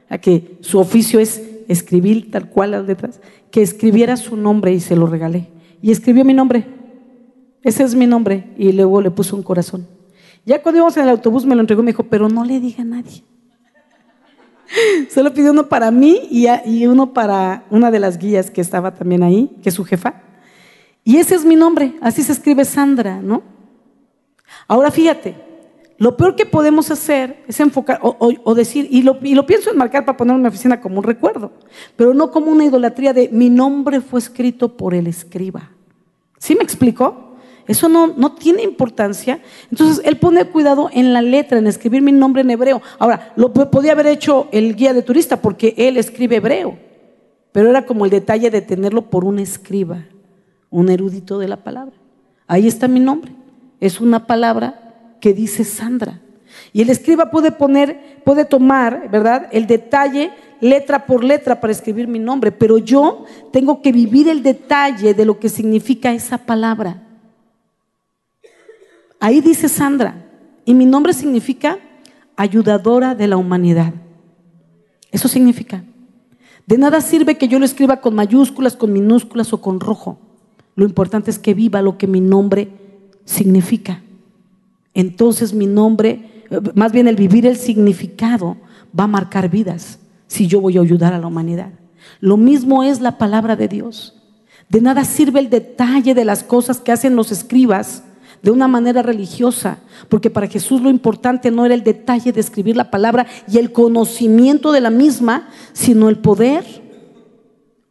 a 0.09 0.17
que 0.17 0.57
su 0.61 0.79
oficio 0.79 1.19
es 1.19 1.41
escribir 1.69 2.31
tal 2.31 2.49
cual 2.49 2.71
las 2.71 2.85
letras, 2.85 3.21
que 3.51 3.61
escribiera 3.61 4.17
su 4.17 4.35
nombre 4.35 4.73
y 4.73 4.81
se 4.81 4.95
lo 4.95 5.05
regalé. 5.05 5.47
Y 5.81 5.91
escribió 5.91 6.25
mi 6.25 6.33
nombre. 6.33 6.65
Ese 7.63 7.83
es 7.83 7.95
mi 7.95 8.07
nombre. 8.07 8.49
Y 8.57 8.73
luego 8.73 9.01
le 9.01 9.11
puso 9.11 9.35
un 9.35 9.43
corazón. 9.43 9.87
Ya 10.45 10.61
cuando 10.61 10.79
íbamos 10.79 10.97
en 10.97 11.03
el 11.03 11.09
autobús 11.09 11.45
me 11.45 11.55
lo 11.55 11.61
entregó 11.61 11.81
y 11.81 11.85
me 11.85 11.91
dijo, 11.91 12.03
pero 12.03 12.27
no 12.27 12.43
le 12.43 12.59
diga 12.59 12.81
a 12.81 12.85
nadie. 12.85 13.23
Solo 15.09 15.33
pidió 15.33 15.51
uno 15.51 15.69
para 15.69 15.91
mí 15.91 16.27
y, 16.29 16.47
y 16.65 16.87
uno 16.87 17.13
para 17.13 17.65
una 17.69 17.91
de 17.91 17.99
las 17.99 18.17
guías 18.17 18.51
que 18.51 18.61
estaba 18.61 18.95
también 18.95 19.23
ahí, 19.23 19.55
que 19.61 19.69
es 19.69 19.75
su 19.75 19.85
jefa. 19.85 20.21
Y 21.03 21.17
ese 21.17 21.35
es 21.35 21.45
mi 21.45 21.55
nombre, 21.55 21.95
así 22.01 22.23
se 22.23 22.31
escribe 22.31 22.65
Sandra, 22.65 23.21
¿no? 23.21 23.41
Ahora 24.67 24.91
fíjate, 24.91 25.48
lo 25.99 26.15
peor 26.15 26.37
que 26.37 26.45
podemos 26.45 26.89
hacer 26.91 27.43
es 27.47 27.59
enfocar 27.59 27.99
o, 28.01 28.55
decir, 28.55 28.87
y 28.89 29.01
lo, 29.01 29.19
y 29.21 29.35
lo, 29.35 29.45
pienso 29.45 29.69
enmarcar 29.69 30.05
para 30.05 30.17
poner 30.17 30.33
en 30.37 30.41
mi 30.41 30.47
oficina 30.47 30.79
como 30.79 30.99
un 30.99 31.03
recuerdo, 31.03 31.51
pero 31.97 32.13
no 32.13 32.31
como 32.31 32.51
una 32.51 32.63
idolatría 32.63 33.11
de 33.11 33.27
mi 33.33 33.49
nombre 33.49 33.99
fue 33.99 34.21
escrito 34.21 34.77
por 34.77 34.93
el 34.93 35.07
escriba. 35.07 35.71
¿Sí 36.37 36.55
me 36.55 36.63
explico? 36.63 37.35
Eso 37.67 37.89
no, 37.89 38.07
no 38.07 38.33
tiene 38.33 38.63
importancia. 38.63 39.41
Entonces, 39.69 40.01
él 40.05 40.17
pone 40.17 40.45
cuidado 40.45 40.89
en 40.93 41.11
la 41.11 41.21
letra, 41.21 41.59
en 41.59 41.67
escribir 41.67 42.01
mi 42.01 42.13
nombre 42.13 42.43
en 42.43 42.49
hebreo. 42.49 42.81
Ahora, 42.97 43.33
lo 43.35 43.51
podía 43.51 43.91
haber 43.91 44.07
hecho 44.07 44.47
el 44.53 44.77
guía 44.77 44.93
de 44.93 45.01
turista 45.01 45.41
porque 45.41 45.75
él 45.77 45.97
escribe 45.97 46.37
hebreo, 46.37 46.79
pero 47.51 47.69
era 47.69 47.85
como 47.85 48.05
el 48.05 48.11
detalle 48.11 48.49
de 48.49 48.61
tenerlo 48.61 49.09
por 49.09 49.25
un 49.25 49.37
escriba, 49.37 50.05
un 50.69 50.89
erudito 50.89 51.39
de 51.39 51.49
la 51.49 51.57
palabra. 51.57 51.95
Ahí 52.47 52.67
está 52.67 52.87
mi 52.87 53.01
nombre. 53.01 53.33
Es 53.81 53.99
una 53.99 54.25
palabra 54.25 54.88
que 55.19 55.33
dice 55.33 55.63
Sandra. 55.63 56.21
Y 56.73 56.81
el 56.81 56.89
escriba 56.89 57.31
puede 57.31 57.51
poner, 57.51 58.21
puede 58.23 58.45
tomar, 58.45 59.09
¿verdad? 59.09 59.47
El 59.51 59.67
detalle 59.67 60.31
letra 60.61 61.05
por 61.05 61.23
letra 61.23 61.59
para 61.59 61.71
escribir 61.71 62.07
mi 62.07 62.19
nombre, 62.19 62.51
pero 62.51 62.77
yo 62.77 63.25
tengo 63.51 63.81
que 63.81 63.91
vivir 63.91 64.27
el 64.27 64.43
detalle 64.43 65.13
de 65.13 65.25
lo 65.25 65.39
que 65.39 65.49
significa 65.49 66.13
esa 66.13 66.37
palabra. 66.37 67.03
Ahí 69.19 69.41
dice 69.41 69.67
Sandra, 69.67 70.25
y 70.65 70.73
mi 70.73 70.85
nombre 70.85 71.13
significa 71.13 71.79
ayudadora 72.35 73.15
de 73.15 73.27
la 73.27 73.37
humanidad. 73.37 73.93
Eso 75.11 75.27
significa. 75.27 75.83
De 76.67 76.77
nada 76.77 77.01
sirve 77.01 77.37
que 77.37 77.47
yo 77.47 77.57
lo 77.57 77.65
escriba 77.65 77.99
con 77.99 78.13
mayúsculas, 78.13 78.75
con 78.75 78.93
minúsculas 78.93 79.51
o 79.53 79.61
con 79.61 79.79
rojo. 79.79 80.19
Lo 80.75 80.85
importante 80.85 81.31
es 81.31 81.39
que 81.39 81.55
viva 81.55 81.81
lo 81.81 81.97
que 81.97 82.05
mi 82.05 82.21
nombre 82.21 82.69
significa 83.25 84.03
entonces 84.93 85.53
mi 85.53 85.65
nombre, 85.65 86.45
más 86.75 86.91
bien 86.91 87.07
el 87.07 87.15
vivir 87.15 87.45
el 87.45 87.57
significado, 87.57 88.57
va 88.97 89.05
a 89.05 89.07
marcar 89.07 89.49
vidas 89.49 89.99
si 90.27 90.47
yo 90.47 90.61
voy 90.61 90.77
a 90.77 90.81
ayudar 90.81 91.13
a 91.13 91.19
la 91.19 91.27
humanidad. 91.27 91.71
Lo 92.19 92.37
mismo 92.37 92.83
es 92.83 93.01
la 93.01 93.17
palabra 93.17 93.55
de 93.55 93.67
Dios. 93.67 94.15
De 94.69 94.81
nada 94.81 95.03
sirve 95.03 95.39
el 95.39 95.49
detalle 95.49 96.13
de 96.13 96.25
las 96.25 96.43
cosas 96.43 96.79
que 96.79 96.91
hacen 96.91 97.15
los 97.15 97.31
escribas 97.31 98.03
de 98.41 98.51
una 98.51 98.67
manera 98.67 99.01
religiosa, 99.01 99.79
porque 100.07 100.29
para 100.29 100.47
Jesús 100.47 100.81
lo 100.81 100.89
importante 100.89 101.51
no 101.51 101.65
era 101.65 101.75
el 101.75 101.83
detalle 101.83 102.31
de 102.31 102.39
escribir 102.39 102.77
la 102.77 102.89
palabra 102.89 103.25
y 103.51 103.57
el 103.57 103.71
conocimiento 103.71 104.71
de 104.71 104.81
la 104.81 104.89
misma, 104.89 105.49
sino 105.73 106.07
el 106.07 106.19
poder 106.19 106.63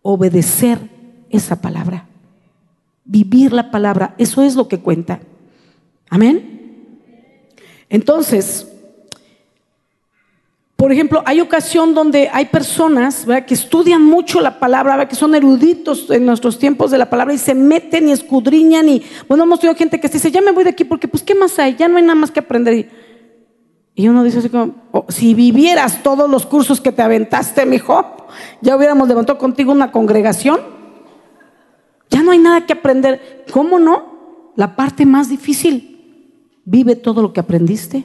obedecer 0.03 0.79
esa 1.29 1.61
palabra. 1.61 2.07
Vivir 3.05 3.53
la 3.53 3.71
palabra, 3.71 4.15
eso 4.17 4.43
es 4.43 4.55
lo 4.55 4.69
que 4.69 4.81
cuenta. 4.81 5.21
Amén. 6.09 6.58
Entonces, 7.89 8.67
por 10.79 10.93
ejemplo, 10.93 11.25
hay 11.27 11.41
ocasión 11.41 11.93
donde 11.93 12.31
hay 12.33 12.47
personas 12.47 13.27
que 13.49 13.55
estudian 13.55 14.05
mucho 14.05 14.41
la 14.41 14.61
palabra, 14.61 15.09
que 15.09 15.17
son 15.17 15.35
eruditos 15.35 16.09
en 16.09 16.25
nuestros 16.25 16.57
tiempos 16.57 16.93
de 16.93 16.99
la 16.99 17.11
palabra 17.11 17.35
y 17.35 17.39
se 17.39 17.53
meten 17.53 18.09
y 18.09 18.13
escudriñan 18.13 18.89
y, 18.89 19.03
bueno, 19.27 19.43
hemos 19.43 19.59
tenido 19.59 19.77
gente 19.77 19.99
que 19.99 20.07
dice, 20.07 20.31
ya 20.31 20.41
me 20.41 20.53
voy 20.53 20.63
de 20.63 20.71
aquí 20.71 20.85
porque, 20.85 21.09
pues, 21.09 21.25
¿qué 21.25 21.35
más 21.35 21.59
hay? 21.59 21.75
Ya 21.75 21.89
no 21.89 21.97
hay 21.97 22.05
nada 22.05 22.15
más 22.15 22.31
que 22.31 22.39
aprender. 22.39 22.89
Y 23.97 24.07
uno 24.07 24.23
dice 24.23 24.39
así 24.39 24.51
como, 24.51 24.77
oh, 24.93 25.07
si 25.09 25.35
vivieras 25.35 26.05
todos 26.05 26.31
los 26.31 26.47
cursos 26.47 26.81
que 26.81 26.93
te 26.93 27.03
aventaste, 27.03 27.67
mijo, 27.67 28.29
ya 28.61 28.77
hubiéramos 28.77 29.09
levantado 29.09 29.37
contigo 29.37 29.73
una 29.73 29.91
congregación. 29.91 30.61
Ya 32.09 32.23
no 32.23 32.31
hay 32.31 32.39
nada 32.39 32.67
que 32.67 32.75
aprender. 32.75 33.45
¿Cómo 33.51 33.81
no? 33.81 34.53
La 34.55 34.77
parte 34.77 35.05
más 35.05 35.29
difícil 35.29 35.98
vive 36.71 36.97
todo 36.97 37.23
lo 37.23 37.33
que 37.33 37.41
aprendiste. 37.41 38.05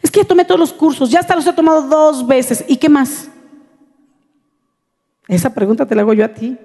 Es 0.00 0.10
que 0.10 0.20
ya 0.20 0.26
tomé 0.26 0.44
todos 0.44 0.60
los 0.60 0.72
cursos, 0.72 1.10
ya 1.10 1.18
hasta 1.18 1.34
los 1.34 1.46
he 1.46 1.52
tomado 1.52 1.82
dos 1.82 2.26
veces. 2.26 2.64
¿Y 2.68 2.76
qué 2.76 2.88
más? 2.88 3.28
Esa 5.26 5.52
pregunta 5.52 5.86
te 5.86 5.94
la 5.94 6.02
hago 6.02 6.12
yo 6.12 6.24
a 6.24 6.32
ti. 6.32 6.56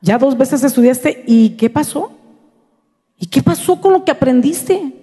Ya 0.00 0.16
dos 0.16 0.38
veces 0.38 0.62
estudiaste 0.62 1.24
y 1.26 1.50
¿qué 1.50 1.68
pasó? 1.68 2.12
¿Y 3.18 3.26
qué 3.26 3.42
pasó 3.42 3.80
con 3.80 3.92
lo 3.92 4.04
que 4.04 4.12
aprendiste? 4.12 4.94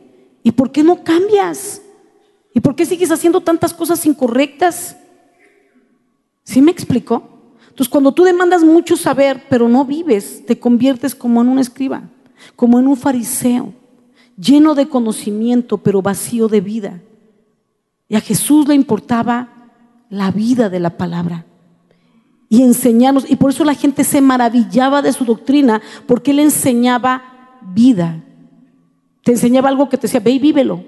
¿Y 0.41 0.51
por 0.51 0.71
qué 0.71 0.84
no 0.84 1.03
cambias? 1.03 1.81
¿Y 2.53 2.62
por 2.62 2.75
qué 2.75 2.86
sigues 2.86 3.12
haciendo 3.12 3.41
tantas 3.41 3.73
cosas 3.73 4.05
incorrectas? 4.05 4.95
¿Sí 6.45 6.62
me 6.62 6.71
explicó? 6.71 7.23
Entonces, 7.63 7.89
cuando 7.89 8.13
tú 8.13 8.23
demandas 8.23 8.63
mucho 8.63 8.95
saber, 8.95 9.43
pero 9.49 9.67
no 9.67 9.84
vives, 9.84 10.45
te 10.45 10.58
conviertes 10.58 11.13
como 11.13 11.41
en 11.41 11.49
un 11.49 11.60
escriba, 11.60 12.03
como 12.55 12.79
en 12.79 12.88
un 12.88 12.95
fariseo 12.95 13.73
lleno 14.38 14.76
de 14.76 14.88
conocimiento, 14.88 15.78
pero 15.78 16.02
vacío 16.02 16.48
de 16.48 16.62
vida. 16.62 17.02
Y 18.08 18.15
a 18.15 18.21
Jesús 18.21 18.67
le 18.67 18.76
importaba 18.76 19.50
la 20.10 20.32
vida 20.32 20.69
de 20.69 20.80
la 20.80 20.98
palabra 20.98 21.45
y 22.50 22.62
enseñarnos. 22.62 23.30
Y 23.30 23.36
por 23.36 23.52
eso 23.52 23.63
la 23.63 23.74
gente 23.74 24.04
se 24.04 24.21
maravillaba 24.21 25.02
de 25.02 25.13
su 25.13 25.26
doctrina, 25.26 25.82
porque 26.06 26.32
él 26.32 26.39
enseñaba 26.39 27.24
vida. 27.74 28.24
Te 29.24 29.32
enseñaba 29.32 29.69
algo 29.69 29.89
que 29.89 29.98
te 29.98 30.04
decía, 30.04 30.19
ve 30.19 30.32
y 30.32 30.39
vívelo. 30.39 30.84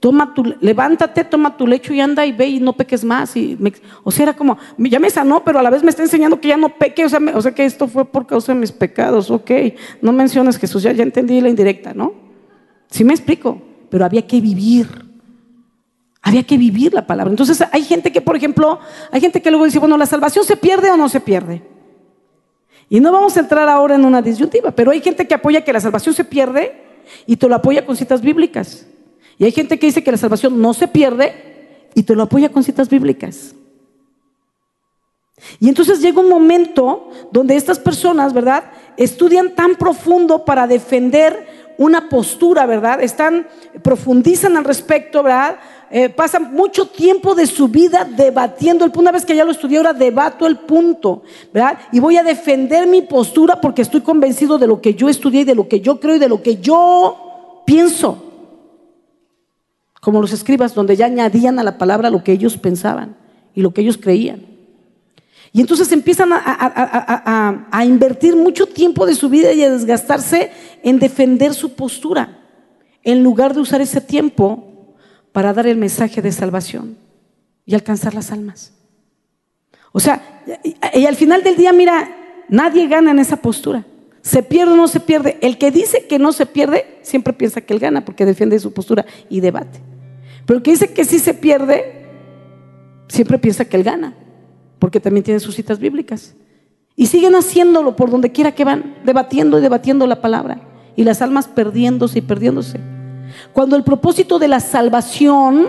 Toma 0.00 0.34
tu, 0.34 0.44
levántate, 0.60 1.24
toma 1.24 1.56
tu 1.56 1.66
lecho 1.66 1.94
y 1.94 2.00
anda 2.00 2.26
y 2.26 2.32
ve 2.32 2.46
y 2.46 2.60
no 2.60 2.74
peques 2.74 3.04
más. 3.04 3.36
Y 3.36 3.58
o 4.02 4.10
sea, 4.10 4.24
era 4.24 4.36
como, 4.36 4.58
ya 4.78 5.00
me 5.00 5.08
sanó, 5.10 5.42
pero 5.42 5.58
a 5.58 5.62
la 5.62 5.70
vez 5.70 5.82
me 5.82 5.90
está 5.90 6.02
enseñando 6.02 6.40
que 6.40 6.48
ya 6.48 6.56
no 6.56 6.68
peque. 6.68 7.04
O 7.04 7.08
sea, 7.08 7.20
o 7.34 7.40
sea 7.40 7.54
que 7.54 7.64
esto 7.64 7.88
fue 7.88 8.04
por 8.04 8.26
causa 8.26 8.52
de 8.52 8.60
mis 8.60 8.70
pecados. 8.70 9.30
Ok, 9.30 9.50
no 10.02 10.12
menciones 10.12 10.58
Jesús, 10.58 10.82
ya, 10.82 10.92
ya 10.92 11.02
entendí 11.02 11.40
la 11.40 11.48
indirecta, 11.48 11.94
¿no? 11.94 12.23
¿Sí 12.90 13.04
me 13.04 13.12
explico? 13.12 13.60
Pero 13.90 14.04
había 14.04 14.26
que 14.26 14.40
vivir. 14.40 15.04
Había 16.22 16.42
que 16.42 16.56
vivir 16.56 16.94
la 16.94 17.06
palabra. 17.06 17.30
Entonces 17.30 17.62
hay 17.70 17.82
gente 17.82 18.10
que, 18.10 18.20
por 18.20 18.36
ejemplo, 18.36 18.78
hay 19.10 19.20
gente 19.20 19.42
que 19.42 19.50
luego 19.50 19.66
dice, 19.66 19.78
bueno, 19.78 19.96
¿la 19.96 20.06
salvación 20.06 20.44
se 20.44 20.56
pierde 20.56 20.90
o 20.90 20.96
no 20.96 21.08
se 21.08 21.20
pierde? 21.20 21.62
Y 22.88 23.00
no 23.00 23.12
vamos 23.12 23.36
a 23.36 23.40
entrar 23.40 23.68
ahora 23.68 23.94
en 23.94 24.04
una 24.04 24.22
disyuntiva, 24.22 24.70
pero 24.70 24.90
hay 24.90 25.00
gente 25.00 25.26
que 25.26 25.34
apoya 25.34 25.64
que 25.64 25.72
la 25.72 25.80
salvación 25.80 26.14
se 26.14 26.24
pierde 26.24 26.80
y 27.26 27.36
te 27.36 27.48
lo 27.48 27.54
apoya 27.54 27.84
con 27.84 27.96
citas 27.96 28.20
bíblicas. 28.20 28.86
Y 29.38 29.44
hay 29.44 29.52
gente 29.52 29.78
que 29.78 29.86
dice 29.86 30.04
que 30.04 30.12
la 30.12 30.16
salvación 30.16 30.60
no 30.60 30.74
se 30.74 30.88
pierde 30.88 31.88
y 31.94 32.02
te 32.02 32.14
lo 32.14 32.22
apoya 32.22 32.50
con 32.50 32.62
citas 32.62 32.88
bíblicas. 32.88 33.54
Y 35.60 35.68
entonces 35.68 36.00
llega 36.00 36.20
un 36.20 36.28
momento 36.28 37.10
donde 37.32 37.56
estas 37.56 37.78
personas, 37.78 38.32
¿verdad? 38.32 38.64
Estudian 38.96 39.54
tan 39.54 39.74
profundo 39.76 40.44
para 40.44 40.66
defender 40.66 41.63
una 41.78 42.08
postura, 42.08 42.66
¿verdad? 42.66 43.02
Están, 43.02 43.46
profundizan 43.82 44.56
al 44.56 44.64
respecto, 44.64 45.22
¿verdad? 45.22 45.56
eh, 45.96 46.08
pasan 46.08 46.52
mucho 46.52 46.86
tiempo 46.86 47.36
de 47.36 47.46
su 47.46 47.68
vida 47.68 48.04
debatiendo 48.04 48.84
el 48.84 48.90
punto. 48.90 49.02
Una 49.02 49.12
vez 49.12 49.24
que 49.24 49.36
ya 49.36 49.44
lo 49.44 49.52
estudié, 49.52 49.78
ahora 49.78 49.92
debato 49.92 50.44
el 50.44 50.56
punto, 50.58 51.22
¿verdad? 51.52 51.78
Y 51.92 52.00
voy 52.00 52.16
a 52.16 52.24
defender 52.24 52.88
mi 52.88 53.02
postura 53.02 53.60
porque 53.60 53.82
estoy 53.82 54.00
convencido 54.00 54.58
de 54.58 54.66
lo 54.66 54.80
que 54.80 54.94
yo 54.94 55.08
estudié 55.08 55.42
y 55.42 55.44
de 55.44 55.54
lo 55.54 55.68
que 55.68 55.80
yo 55.80 56.00
creo 56.00 56.16
y 56.16 56.18
de 56.18 56.28
lo 56.28 56.42
que 56.42 56.56
yo 56.56 57.62
pienso. 57.64 58.24
Como 60.00 60.20
los 60.20 60.32
escribas, 60.32 60.74
donde 60.74 60.96
ya 60.96 61.06
añadían 61.06 61.60
a 61.60 61.62
la 61.62 61.78
palabra 61.78 62.10
lo 62.10 62.24
que 62.24 62.32
ellos 62.32 62.56
pensaban 62.56 63.16
y 63.54 63.62
lo 63.62 63.72
que 63.72 63.82
ellos 63.82 63.96
creían. 63.96 64.53
Y 65.54 65.60
entonces 65.60 65.92
empiezan 65.92 66.30
a, 66.32 67.84
invertir 67.86 68.34
mucho 68.34 68.66
tiempo 68.66 69.06
de 69.06 69.14
su 69.14 69.28
vida 69.28 69.52
y 69.52 69.62
a 69.62 69.70
desgastarse 69.70 70.50
en 70.82 70.98
defender 70.98 71.54
su 71.54 71.74
postura, 71.74 72.40
en 73.04 73.22
lugar 73.22 73.54
de 73.54 73.60
usar 73.60 73.80
ese 73.80 74.00
tiempo 74.00 74.96
para 75.30 75.52
dar 75.52 75.68
el 75.68 75.76
mensaje 75.76 76.20
de 76.20 76.32
salvación 76.32 76.98
y 77.64 77.76
alcanzar 77.76 78.14
las 78.14 78.32
almas. 78.32 78.72
O 79.92 80.00
sea, 80.00 80.42
y 80.92 81.06
al 81.06 81.14
final 81.14 81.44
del 81.44 81.54
día, 81.54 81.72
mira, 81.72 82.44
nadie 82.48 82.88
gana 82.88 83.12
en 83.12 83.20
esa 83.20 83.36
postura. 83.36 83.86
Se 84.22 84.42
pierde 84.42 84.72
o 84.72 84.76
no 84.76 84.88
se 84.88 84.98
pierde. 84.98 85.38
El 85.40 85.56
que 85.56 85.70
dice 85.70 86.08
que 86.08 86.18
no 86.18 86.32
se 86.32 86.46
pierde, 86.46 86.98
siempre 87.02 87.32
piensa 87.32 87.60
que 87.60 87.74
él 87.74 87.78
gana 87.78 88.04
porque 88.04 88.26
defiende 88.26 88.58
su 88.58 88.72
postura 88.72 89.06
y 89.30 89.38
debate. 89.38 89.78
Pero 90.46 90.56
el 90.56 90.64
que 90.64 90.72
dice 90.72 90.92
que 90.92 91.04
sí 91.04 91.20
se 91.20 91.32
pierde, 91.32 92.08
siempre 93.06 93.38
piensa 93.38 93.64
que 93.66 93.76
él 93.76 93.84
gana 93.84 94.16
porque 94.84 95.00
también 95.00 95.24
tienen 95.24 95.40
sus 95.40 95.54
citas 95.54 95.78
bíblicas. 95.78 96.34
Y 96.94 97.06
siguen 97.06 97.34
haciéndolo 97.34 97.96
por 97.96 98.10
donde 98.10 98.32
quiera 98.32 98.52
que 98.52 98.66
van, 98.66 98.96
debatiendo 99.02 99.58
y 99.58 99.62
debatiendo 99.62 100.06
la 100.06 100.20
palabra. 100.20 100.60
Y 100.94 101.04
las 101.04 101.22
almas 101.22 101.48
perdiéndose 101.48 102.18
y 102.18 102.20
perdiéndose. 102.20 102.78
Cuando 103.54 103.76
el 103.76 103.82
propósito 103.82 104.38
de 104.38 104.48
la 104.48 104.60
salvación 104.60 105.68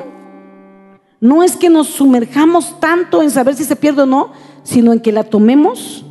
no 1.22 1.44
es 1.44 1.56
que 1.56 1.70
nos 1.70 1.88
sumerjamos 1.88 2.78
tanto 2.82 3.22
en 3.22 3.32
saber 3.32 3.56
si 3.56 3.64
se 3.64 3.78
pierde 3.78 4.02
o 4.02 4.06
no, 4.06 4.34
sino 4.64 4.92
en 4.92 5.00
que 5.00 5.14
la 5.14 5.24
tomemos 5.24 6.04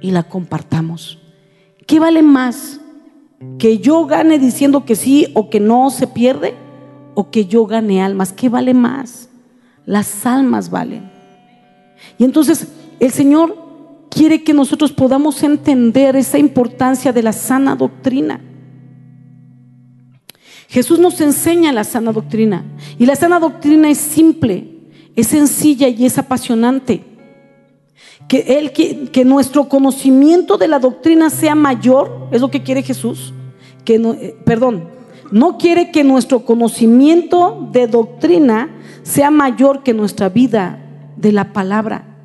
y 0.00 0.10
la 0.10 0.22
compartamos. 0.22 1.18
¿Qué 1.86 2.00
vale 2.00 2.22
más? 2.22 2.80
¿Que 3.58 3.76
yo 3.76 4.06
gane 4.06 4.38
diciendo 4.38 4.86
que 4.86 4.96
sí 4.96 5.30
o 5.34 5.50
que 5.50 5.60
no 5.60 5.90
se 5.90 6.06
pierde? 6.06 6.54
¿O 7.12 7.30
que 7.30 7.44
yo 7.44 7.66
gane 7.66 8.02
almas? 8.02 8.32
¿Qué 8.32 8.48
vale 8.48 8.72
más? 8.72 9.28
Las 9.84 10.24
almas 10.24 10.70
valen. 10.70 11.14
Y 12.18 12.24
entonces 12.24 12.68
el 13.00 13.10
Señor 13.10 13.56
quiere 14.10 14.42
que 14.42 14.54
nosotros 14.54 14.92
podamos 14.92 15.42
entender 15.42 16.16
esa 16.16 16.38
importancia 16.38 17.12
de 17.12 17.22
la 17.22 17.32
sana 17.32 17.76
doctrina. 17.76 18.40
Jesús 20.68 20.98
nos 20.98 21.20
enseña 21.20 21.72
la 21.72 21.84
sana 21.84 22.12
doctrina. 22.12 22.64
Y 22.98 23.06
la 23.06 23.16
sana 23.16 23.38
doctrina 23.38 23.90
es 23.90 23.98
simple, 23.98 24.66
es 25.14 25.28
sencilla 25.28 25.88
y 25.88 26.06
es 26.06 26.18
apasionante. 26.18 27.02
Que, 28.28 28.58
él, 28.58 28.72
que, 28.72 29.24
nuestro 29.24 29.68
conocimiento 29.68 30.56
de 30.56 30.66
la 30.66 30.80
doctrina 30.80 31.30
sea 31.30 31.54
mayor, 31.54 32.28
es 32.32 32.40
lo 32.40 32.50
que 32.50 32.62
quiere 32.62 32.82
Jesús. 32.82 33.32
Que 33.84 33.98
no, 33.98 34.14
eh, 34.14 34.34
perdón, 34.44 34.88
no 35.30 35.58
quiere 35.58 35.92
que 35.92 36.02
nuestro 36.02 36.44
conocimiento 36.44 37.68
de 37.70 37.86
doctrina 37.86 38.70
sea 39.02 39.30
mayor 39.30 39.82
que 39.82 39.94
nuestra 39.94 40.28
vida 40.28 40.85
de 41.16 41.32
la 41.32 41.52
palabra. 41.52 42.16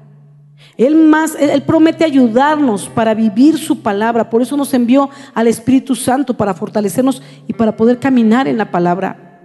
Él 0.77 0.95
más, 0.95 1.35
él 1.35 1.63
promete 1.63 2.03
ayudarnos 2.03 2.87
para 2.89 3.13
vivir 3.13 3.57
su 3.57 3.81
palabra. 3.81 4.29
Por 4.29 4.41
eso 4.41 4.55
nos 4.57 4.73
envió 4.73 5.09
al 5.33 5.47
Espíritu 5.47 5.95
Santo 5.95 6.35
para 6.35 6.53
fortalecernos 6.53 7.21
y 7.47 7.53
para 7.53 7.75
poder 7.75 7.99
caminar 7.99 8.47
en 8.47 8.57
la 8.57 8.71
palabra. 8.71 9.41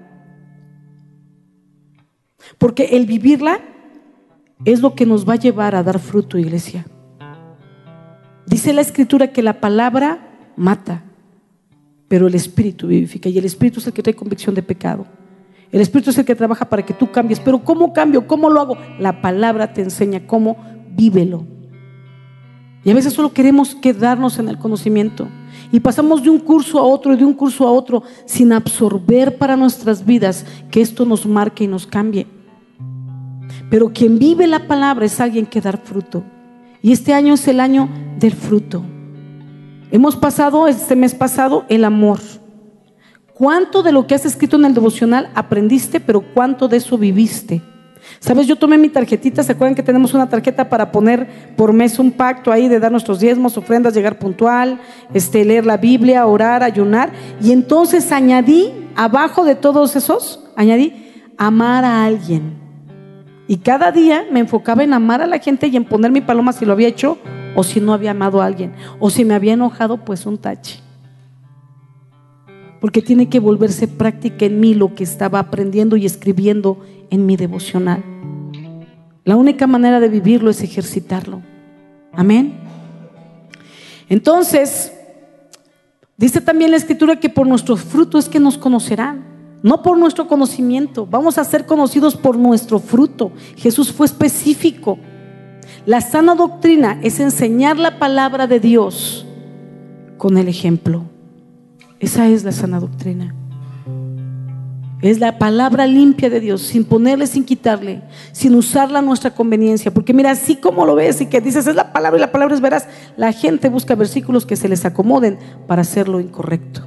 Porque 2.58 2.84
el 2.92 3.06
vivirla 3.06 3.60
es 4.64 4.80
lo 4.80 4.94
que 4.94 5.06
nos 5.06 5.28
va 5.28 5.34
a 5.34 5.36
llevar 5.36 5.74
a 5.74 5.82
dar 5.82 5.98
fruto, 5.98 6.38
iglesia. 6.38 6.86
Dice 8.46 8.72
la 8.72 8.80
escritura 8.80 9.32
que 9.32 9.42
la 9.42 9.60
palabra 9.60 10.52
mata, 10.56 11.02
pero 12.08 12.28
el 12.28 12.34
Espíritu 12.34 12.86
vivifica. 12.86 13.28
Y 13.28 13.36
el 13.38 13.44
Espíritu 13.44 13.80
es 13.80 13.86
el 13.86 13.92
que 13.92 14.02
trae 14.02 14.14
convicción 14.14 14.54
de 14.54 14.62
pecado. 14.62 15.06
El 15.72 15.80
Espíritu 15.80 16.10
es 16.10 16.18
el 16.18 16.24
que 16.24 16.34
trabaja 16.34 16.68
para 16.68 16.84
que 16.84 16.94
tú 16.94 17.10
cambies. 17.10 17.40
Pero 17.40 17.62
¿cómo 17.64 17.92
cambio? 17.92 18.26
¿Cómo 18.26 18.50
lo 18.50 18.60
hago? 18.60 18.76
La 18.98 19.20
palabra 19.20 19.72
te 19.72 19.82
enseña 19.82 20.26
cómo 20.26 20.56
vívelo. 20.90 21.44
Y 22.84 22.90
a 22.90 22.94
veces 22.94 23.12
solo 23.12 23.32
queremos 23.32 23.74
quedarnos 23.74 24.38
en 24.38 24.48
el 24.48 24.58
conocimiento. 24.58 25.28
Y 25.72 25.80
pasamos 25.80 26.22
de 26.22 26.30
un 26.30 26.38
curso 26.38 26.78
a 26.78 26.82
otro 26.82 27.12
y 27.12 27.16
de 27.16 27.24
un 27.24 27.34
curso 27.34 27.66
a 27.66 27.72
otro 27.72 28.04
sin 28.26 28.52
absorber 28.52 29.38
para 29.38 29.56
nuestras 29.56 30.04
vidas 30.04 30.46
que 30.70 30.80
esto 30.80 31.04
nos 31.04 31.26
marque 31.26 31.64
y 31.64 31.66
nos 31.66 31.86
cambie. 31.86 32.28
Pero 33.70 33.92
quien 33.92 34.18
vive 34.18 34.46
la 34.46 34.68
palabra 34.68 35.04
es 35.04 35.20
alguien 35.20 35.46
que 35.46 35.60
da 35.60 35.72
fruto. 35.72 36.22
Y 36.80 36.92
este 36.92 37.12
año 37.12 37.34
es 37.34 37.48
el 37.48 37.58
año 37.58 37.88
del 38.20 38.32
fruto. 38.32 38.84
Hemos 39.90 40.14
pasado 40.14 40.68
este 40.68 40.94
mes 40.94 41.14
pasado 41.14 41.64
el 41.68 41.84
amor. 41.84 42.20
¿Cuánto 43.38 43.82
de 43.82 43.92
lo 43.92 44.06
que 44.06 44.14
has 44.14 44.24
escrito 44.24 44.56
en 44.56 44.64
el 44.64 44.72
devocional 44.72 45.28
aprendiste, 45.34 46.00
pero 46.00 46.22
cuánto 46.22 46.68
de 46.68 46.78
eso 46.78 46.96
viviste? 46.96 47.60
Sabes, 48.18 48.46
yo 48.46 48.56
tomé 48.56 48.78
mi 48.78 48.88
tarjetita, 48.88 49.42
¿se 49.42 49.52
acuerdan 49.52 49.74
que 49.74 49.82
tenemos 49.82 50.14
una 50.14 50.26
tarjeta 50.26 50.70
para 50.70 50.90
poner 50.90 51.54
por 51.54 51.74
mes 51.74 51.98
un 51.98 52.12
pacto 52.12 52.50
ahí 52.50 52.66
de 52.66 52.80
dar 52.80 52.90
nuestros 52.90 53.20
diezmos, 53.20 53.58
ofrendas, 53.58 53.92
llegar 53.92 54.18
puntual, 54.18 54.80
este, 55.12 55.44
leer 55.44 55.66
la 55.66 55.76
Biblia, 55.76 56.24
orar, 56.26 56.62
ayunar? 56.62 57.12
Y 57.42 57.52
entonces 57.52 58.10
añadí, 58.10 58.72
abajo 58.96 59.44
de 59.44 59.54
todos 59.54 59.96
esos, 59.96 60.42
añadí, 60.56 61.12
amar 61.36 61.84
a 61.84 62.06
alguien. 62.06 62.54
Y 63.48 63.58
cada 63.58 63.92
día 63.92 64.24
me 64.30 64.40
enfocaba 64.40 64.82
en 64.82 64.94
amar 64.94 65.20
a 65.20 65.26
la 65.26 65.40
gente 65.40 65.66
y 65.66 65.76
en 65.76 65.84
poner 65.84 66.10
mi 66.10 66.22
paloma 66.22 66.54
si 66.54 66.64
lo 66.64 66.72
había 66.72 66.88
hecho 66.88 67.18
o 67.54 67.62
si 67.62 67.82
no 67.82 67.92
había 67.92 68.12
amado 68.12 68.40
a 68.40 68.46
alguien. 68.46 68.72
O 68.98 69.10
si 69.10 69.26
me 69.26 69.34
había 69.34 69.52
enojado, 69.52 69.98
pues 69.98 70.24
un 70.24 70.38
tache 70.38 70.85
porque 72.86 73.02
tiene 73.02 73.28
que 73.28 73.40
volverse 73.40 73.88
práctica 73.88 74.46
en 74.46 74.60
mí 74.60 74.72
lo 74.72 74.94
que 74.94 75.02
estaba 75.02 75.40
aprendiendo 75.40 75.96
y 75.96 76.06
escribiendo 76.06 76.78
en 77.10 77.26
mi 77.26 77.36
devocional. 77.36 78.04
La 79.24 79.34
única 79.34 79.66
manera 79.66 79.98
de 79.98 80.08
vivirlo 80.08 80.50
es 80.50 80.62
ejercitarlo. 80.62 81.42
Amén. 82.12 82.54
Entonces, 84.08 84.92
dice 86.16 86.40
también 86.40 86.70
la 86.70 86.76
escritura 86.76 87.18
que 87.18 87.28
por 87.28 87.48
nuestros 87.48 87.80
frutos 87.80 88.26
es 88.26 88.30
que 88.30 88.38
nos 88.38 88.56
conocerán, 88.56 89.24
no 89.64 89.82
por 89.82 89.98
nuestro 89.98 90.28
conocimiento. 90.28 91.06
Vamos 91.06 91.38
a 91.38 91.44
ser 91.44 91.66
conocidos 91.66 92.14
por 92.14 92.38
nuestro 92.38 92.78
fruto. 92.78 93.32
Jesús 93.56 93.90
fue 93.90 94.06
específico. 94.06 94.96
La 95.86 96.00
sana 96.00 96.36
doctrina 96.36 97.00
es 97.02 97.18
enseñar 97.18 97.78
la 97.78 97.98
palabra 97.98 98.46
de 98.46 98.60
Dios 98.60 99.26
con 100.18 100.38
el 100.38 100.46
ejemplo. 100.46 101.15
Esa 101.98 102.28
es 102.28 102.44
la 102.44 102.52
sana 102.52 102.80
doctrina. 102.80 103.34
Es 105.02 105.20
la 105.20 105.38
palabra 105.38 105.86
limpia 105.86 106.30
de 106.30 106.40
Dios, 106.40 106.62
sin 106.62 106.84
ponerle, 106.84 107.26
sin 107.26 107.44
quitarle, 107.44 108.02
sin 108.32 108.54
usarla 108.54 109.00
a 109.00 109.02
nuestra 109.02 109.30
conveniencia. 109.30 109.92
Porque 109.92 110.14
mira, 110.14 110.30
así 110.30 110.56
como 110.56 110.86
lo 110.86 110.94
ves 110.94 111.20
y 111.20 111.26
que 111.26 111.40
dices 111.40 111.66
es 111.66 111.76
la 111.76 111.92
palabra 111.92 112.18
y 112.18 112.20
la 112.20 112.32
palabra 112.32 112.54
es 112.54 112.60
veraz, 112.60 112.88
la 113.16 113.32
gente 113.32 113.68
busca 113.68 113.94
versículos 113.94 114.46
que 114.46 114.56
se 114.56 114.68
les 114.68 114.84
acomoden 114.84 115.38
para 115.66 115.82
hacer 115.82 116.08
lo 116.08 116.18
incorrecto. 116.18 116.82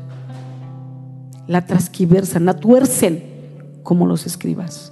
La 1.47 1.65
transquiversan, 1.65 2.45
la 2.45 2.55
tuercen 2.55 3.23
como 3.83 4.05
los 4.05 4.25
escribas. 4.25 4.91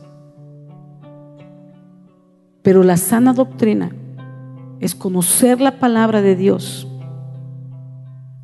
Pero 2.62 2.84
la 2.84 2.98
sana 2.98 3.34
doctrina 3.34 3.92
es 4.80 4.94
conocer 4.94 5.60
la 5.60 5.80
palabra 5.80 6.22
de 6.22 6.36
Dios 6.36 6.88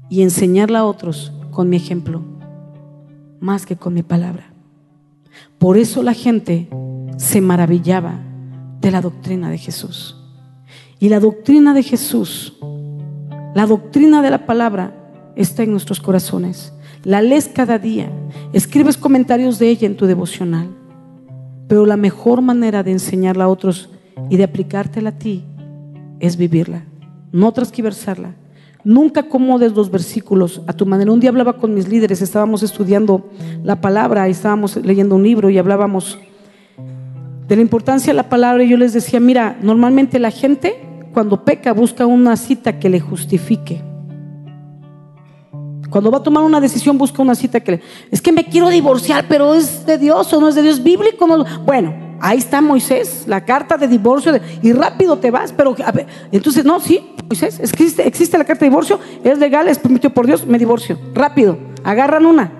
y 0.09 0.23
enseñarla 0.23 0.79
a 0.79 0.85
otros 0.85 1.31
con 1.53 1.69
mi 1.69 1.77
ejemplo, 1.77 2.21
más 3.39 3.65
que 3.65 3.77
con 3.77 3.93
mi 3.93 4.03
palabra. 4.03 4.51
Por 5.57 5.77
eso 5.77 6.03
la 6.03 6.13
gente 6.13 6.67
se 7.17 7.41
maravillaba 7.41 8.19
de 8.81 8.91
la 8.91 9.01
doctrina 9.01 9.49
de 9.49 9.57
Jesús. 9.57 10.17
Y 10.99 11.09
la 11.09 11.19
doctrina 11.19 11.73
de 11.73 11.83
Jesús, 11.83 12.57
la 13.55 13.65
doctrina 13.65 14.21
de 14.21 14.29
la 14.29 14.45
palabra, 14.45 14.93
está 15.35 15.63
en 15.63 15.71
nuestros 15.71 15.99
corazones. 15.99 16.73
La 17.03 17.21
lees 17.21 17.49
cada 17.49 17.79
día, 17.79 18.11
escribes 18.53 18.97
comentarios 18.97 19.59
de 19.59 19.69
ella 19.69 19.87
en 19.87 19.97
tu 19.97 20.05
devocional. 20.05 20.69
Pero 21.67 21.85
la 21.85 21.97
mejor 21.97 22.41
manera 22.41 22.83
de 22.83 22.91
enseñarla 22.91 23.45
a 23.45 23.49
otros 23.49 23.89
y 24.29 24.37
de 24.37 24.43
aplicártela 24.43 25.09
a 25.09 25.17
ti 25.17 25.43
es 26.19 26.37
vivirla, 26.37 26.85
no 27.31 27.51
transquiversarla, 27.51 28.35
Nunca 28.83 29.21
acomodes 29.21 29.73
los 29.73 29.89
versículos 29.89 30.61
a 30.67 30.73
tu 30.73 30.85
manera. 30.85 31.11
Un 31.11 31.19
día 31.19 31.29
hablaba 31.29 31.53
con 31.53 31.73
mis 31.73 31.87
líderes, 31.87 32.21
estábamos 32.21 32.63
estudiando 32.63 33.29
la 33.63 33.79
palabra 33.79 34.27
estábamos 34.27 34.75
leyendo 34.77 35.15
un 35.15 35.23
libro 35.23 35.49
y 35.49 35.57
hablábamos 35.57 36.17
de 37.47 37.55
la 37.55 37.61
importancia 37.61 38.11
de 38.11 38.17
la 38.17 38.29
palabra 38.29 38.63
y 38.63 38.69
yo 38.69 38.77
les 38.77 38.93
decía, 38.93 39.19
mira, 39.19 39.57
normalmente 39.61 40.19
la 40.19 40.31
gente 40.31 40.75
cuando 41.13 41.45
peca 41.45 41.73
busca 41.73 42.05
una 42.05 42.35
cita 42.35 42.79
que 42.79 42.89
le 42.89 42.99
justifique. 42.99 43.81
Cuando 45.89 46.09
va 46.09 46.17
a 46.17 46.23
tomar 46.23 46.43
una 46.43 46.59
decisión 46.59 46.97
busca 46.97 47.21
una 47.21 47.35
cita 47.35 47.59
que 47.59 47.73
le, 47.73 47.81
es 48.09 48.21
que 48.21 48.31
me 48.31 48.45
quiero 48.45 48.69
divorciar, 48.69 49.25
pero 49.29 49.53
es 49.53 49.85
de 49.85 49.97
Dios 49.97 50.33
o 50.33 50.41
no 50.41 50.49
es 50.49 50.55
de 50.55 50.63
Dios 50.63 50.81
bíblico. 50.81 51.25
Bueno, 51.65 51.93
ahí 52.23 52.37
está 52.37 52.61
Moisés, 52.61 53.25
la 53.27 53.43
carta 53.43 53.77
de 53.77 53.89
divorcio 53.89 54.31
y 54.61 54.71
rápido 54.71 55.19
te 55.19 55.29
vas, 55.29 55.51
pero 55.51 55.75
entonces 56.31 56.63
no, 56.63 56.79
sí, 56.79 57.13
Moisés, 57.27 57.59
existe, 57.59 58.07
existe 58.07 58.37
la 58.37 58.45
carta 58.45 58.61
de 58.63 58.69
divorcio, 58.69 58.97
es 59.25 59.37
legal, 59.37 59.67
es 59.67 59.77
permitido 59.77 60.13
por 60.13 60.25
Dios, 60.25 60.47
me 60.47 60.57
divorcio, 60.57 60.97
rápido, 61.13 61.57
agarran 61.83 62.25
una. 62.25 62.51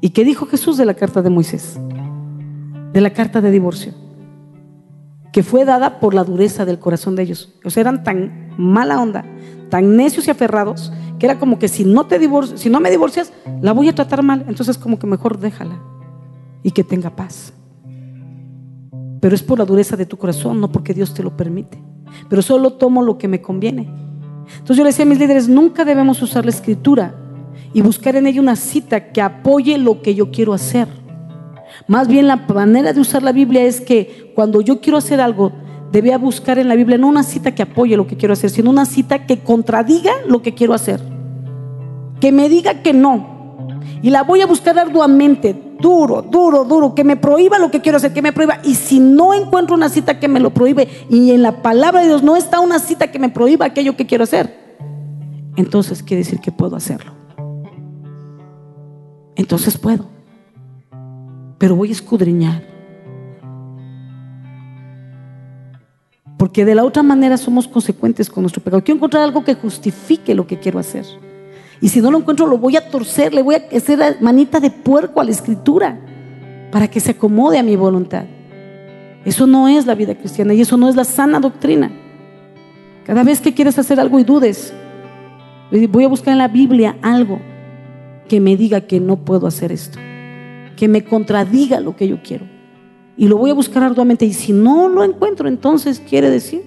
¿Y 0.00 0.10
qué 0.10 0.24
dijo 0.24 0.46
Jesús 0.46 0.76
de 0.76 0.86
la 0.86 0.94
carta 0.94 1.22
de 1.22 1.30
Moisés? 1.30 1.78
De 2.92 3.00
la 3.00 3.10
carta 3.10 3.40
de 3.40 3.52
divorcio, 3.52 3.94
que 5.32 5.44
fue 5.44 5.64
dada 5.64 6.00
por 6.00 6.12
la 6.12 6.24
dureza 6.24 6.64
del 6.64 6.80
corazón 6.80 7.14
de 7.14 7.22
ellos. 7.22 7.54
O 7.64 7.70
sea, 7.70 7.82
eran 7.82 8.02
tan 8.02 8.52
mala 8.58 9.00
onda, 9.00 9.24
tan 9.68 9.96
necios 9.96 10.26
y 10.26 10.32
aferrados, 10.32 10.92
que 11.20 11.26
era 11.26 11.38
como 11.38 11.60
que 11.60 11.68
si 11.68 11.84
no, 11.84 12.06
te 12.06 12.18
si 12.56 12.70
no 12.70 12.80
me 12.80 12.90
divorcias, 12.90 13.32
la 13.62 13.72
voy 13.72 13.88
a 13.88 13.94
tratar 13.94 14.24
mal. 14.24 14.44
Entonces 14.48 14.78
como 14.78 14.98
que 14.98 15.06
mejor 15.06 15.38
déjala 15.38 15.78
y 16.64 16.72
que 16.72 16.82
tenga 16.82 17.10
paz. 17.10 17.52
Pero 19.20 19.34
es 19.34 19.42
por 19.42 19.58
la 19.58 19.64
dureza 19.64 19.96
de 19.96 20.06
tu 20.06 20.16
corazón, 20.16 20.60
no 20.60 20.72
porque 20.72 20.94
Dios 20.94 21.14
te 21.14 21.22
lo 21.22 21.36
permite. 21.36 21.78
Pero 22.28 22.42
solo 22.42 22.72
tomo 22.72 23.02
lo 23.02 23.18
que 23.18 23.28
me 23.28 23.40
conviene. 23.40 23.88
Entonces 24.52 24.76
yo 24.76 24.82
le 24.82 24.90
decía 24.90 25.04
a 25.04 25.08
mis 25.08 25.18
líderes, 25.18 25.48
nunca 25.48 25.84
debemos 25.84 26.20
usar 26.22 26.44
la 26.44 26.50
escritura 26.50 27.14
y 27.72 27.82
buscar 27.82 28.16
en 28.16 28.26
ella 28.26 28.40
una 28.40 28.56
cita 28.56 29.12
que 29.12 29.20
apoye 29.20 29.78
lo 29.78 30.02
que 30.02 30.14
yo 30.14 30.30
quiero 30.30 30.52
hacer. 30.52 30.88
Más 31.86 32.08
bien 32.08 32.26
la 32.26 32.36
manera 32.36 32.92
de 32.92 33.00
usar 33.00 33.22
la 33.22 33.32
Biblia 33.32 33.62
es 33.62 33.80
que 33.80 34.32
cuando 34.34 34.60
yo 34.60 34.80
quiero 34.80 34.98
hacer 34.98 35.20
algo, 35.20 35.52
debía 35.92 36.18
buscar 36.18 36.58
en 36.58 36.68
la 36.68 36.74
Biblia 36.74 36.98
no 36.98 37.08
una 37.08 37.22
cita 37.22 37.54
que 37.54 37.62
apoye 37.62 37.96
lo 37.96 38.06
que 38.06 38.16
quiero 38.16 38.32
hacer, 38.32 38.50
sino 38.50 38.70
una 38.70 38.86
cita 38.86 39.26
que 39.26 39.40
contradiga 39.40 40.12
lo 40.26 40.42
que 40.42 40.54
quiero 40.54 40.74
hacer. 40.74 41.00
Que 42.20 42.32
me 42.32 42.48
diga 42.48 42.82
que 42.82 42.92
no. 42.92 43.78
Y 44.02 44.10
la 44.10 44.22
voy 44.22 44.40
a 44.40 44.46
buscar 44.46 44.78
arduamente, 44.78 45.54
duro, 45.80 46.22
duro, 46.22 46.64
duro, 46.64 46.94
que 46.94 47.04
me 47.04 47.16
prohíba 47.16 47.58
lo 47.58 47.70
que 47.70 47.80
quiero 47.80 47.96
hacer, 47.96 48.12
que 48.12 48.22
me 48.22 48.32
prohíba. 48.32 48.60
Y 48.64 48.74
si 48.74 49.00
no 49.00 49.34
encuentro 49.34 49.74
una 49.74 49.88
cita 49.88 50.18
que 50.18 50.28
me 50.28 50.40
lo 50.40 50.50
prohíbe 50.50 50.88
y 51.08 51.30
en 51.32 51.42
la 51.42 51.62
palabra 51.62 52.00
de 52.00 52.08
Dios 52.08 52.22
no 52.22 52.36
está 52.36 52.60
una 52.60 52.78
cita 52.78 53.10
que 53.10 53.18
me 53.18 53.28
prohíba 53.28 53.66
aquello 53.66 53.96
que 53.96 54.06
quiero 54.06 54.24
hacer, 54.24 54.78
entonces 55.56 56.02
quiere 56.02 56.22
decir 56.24 56.40
que 56.40 56.52
puedo 56.52 56.76
hacerlo. 56.76 57.12
Entonces 59.36 59.78
puedo. 59.78 60.06
Pero 61.58 61.76
voy 61.76 61.90
a 61.90 61.92
escudriñar 61.92 62.70
Porque 66.40 66.64
de 66.64 66.74
la 66.74 66.84
otra 66.84 67.02
manera 67.02 67.36
somos 67.36 67.68
consecuentes 67.68 68.30
con 68.30 68.42
nuestro 68.42 68.62
pecado. 68.62 68.82
Quiero 68.82 68.96
encontrar 68.96 69.24
algo 69.24 69.44
que 69.44 69.54
justifique 69.54 70.34
lo 70.34 70.46
que 70.46 70.58
quiero 70.58 70.78
hacer. 70.78 71.04
Y 71.80 71.88
si 71.88 72.00
no 72.00 72.10
lo 72.10 72.18
encuentro, 72.18 72.46
lo 72.46 72.58
voy 72.58 72.76
a 72.76 72.88
torcer, 72.88 73.32
le 73.32 73.42
voy 73.42 73.54
a 73.54 73.76
hacer 73.76 74.18
manita 74.20 74.60
de 74.60 74.70
puerco 74.70 75.20
a 75.20 75.24
la 75.24 75.30
escritura 75.30 75.98
para 76.70 76.88
que 76.88 77.00
se 77.00 77.12
acomode 77.12 77.58
a 77.58 77.62
mi 77.62 77.76
voluntad. 77.76 78.24
Eso 79.24 79.46
no 79.46 79.68
es 79.68 79.86
la 79.86 79.94
vida 79.94 80.14
cristiana 80.14 80.54
y 80.54 80.60
eso 80.60 80.76
no 80.76 80.88
es 80.88 80.96
la 80.96 81.04
sana 81.04 81.40
doctrina. 81.40 81.90
Cada 83.04 83.22
vez 83.22 83.40
que 83.40 83.54
quieres 83.54 83.78
hacer 83.78 83.98
algo 83.98 84.18
y 84.18 84.24
dudes, 84.24 84.72
voy 85.88 86.04
a 86.04 86.08
buscar 86.08 86.32
en 86.32 86.38
la 86.38 86.48
Biblia 86.48 86.96
algo 87.02 87.38
que 88.28 88.40
me 88.40 88.56
diga 88.56 88.82
que 88.82 89.00
no 89.00 89.16
puedo 89.16 89.46
hacer 89.46 89.72
esto, 89.72 89.98
que 90.76 90.86
me 90.86 91.04
contradiga 91.04 91.80
lo 91.80 91.96
que 91.96 92.08
yo 92.08 92.22
quiero 92.22 92.46
y 93.20 93.28
lo 93.28 93.36
voy 93.36 93.50
a 93.50 93.54
buscar 93.54 93.82
arduamente. 93.82 94.24
Y 94.24 94.32
si 94.32 94.52
no 94.52 94.88
lo 94.88 95.04
encuentro, 95.04 95.46
entonces 95.46 96.00
quiere 96.00 96.30
decir 96.30 96.62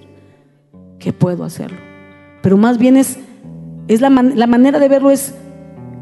que 1.00 1.12
puedo 1.12 1.42
hacerlo. 1.42 1.78
Pero 2.42 2.56
más 2.56 2.78
bien 2.78 2.96
es, 2.96 3.18
es 3.88 4.00
la, 4.00 4.10
la 4.10 4.46
manera 4.46 4.78
de 4.78 4.88
verlo 4.88 5.10
es 5.10 5.34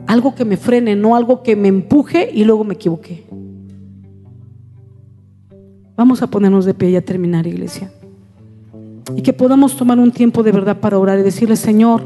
algo 0.07 0.35
que 0.35 0.45
me 0.45 0.57
frene, 0.57 0.97
no 0.97 1.17
algo 1.17 1.43
que 1.43 1.57
me 1.57 1.69
empuje 1.69 2.31
y 2.33 2.45
luego 2.45 2.65
me 2.65 2.75
equivoqué. 2.75 3.25
Vamos 5.97 6.23
a 6.23 6.27
ponernos 6.27 6.65
de 6.65 6.75
pie 6.75 6.91
y 6.91 6.97
a 6.97 7.05
terminar, 7.05 7.47
iglesia. 7.47 7.93
Y 9.17 9.23
que 9.23 9.33
podamos 9.33 9.77
tomar 9.77 9.99
un 9.99 10.11
tiempo 10.11 10.43
de 10.43 10.53
verdad 10.53 10.79
para 10.81 10.99
orar 10.99 11.19
y 11.19 11.23
decirle, 11.23 11.57
Señor, 11.57 12.03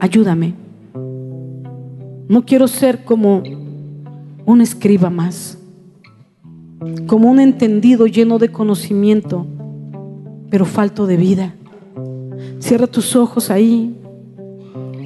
ayúdame. 0.00 0.54
No 2.28 2.44
quiero 2.44 2.68
ser 2.68 3.04
como 3.04 3.42
un 4.44 4.60
escriba 4.60 5.10
más 5.10 5.58
como 7.06 7.30
un 7.30 7.40
entendido 7.40 8.06
lleno 8.06 8.38
de 8.38 8.50
conocimiento, 8.50 9.46
pero 10.50 10.64
falto 10.64 11.06
de 11.06 11.16
vida. 11.16 11.54
Cierra 12.58 12.86
tus 12.86 13.14
ojos 13.16 13.50
ahí 13.50 13.94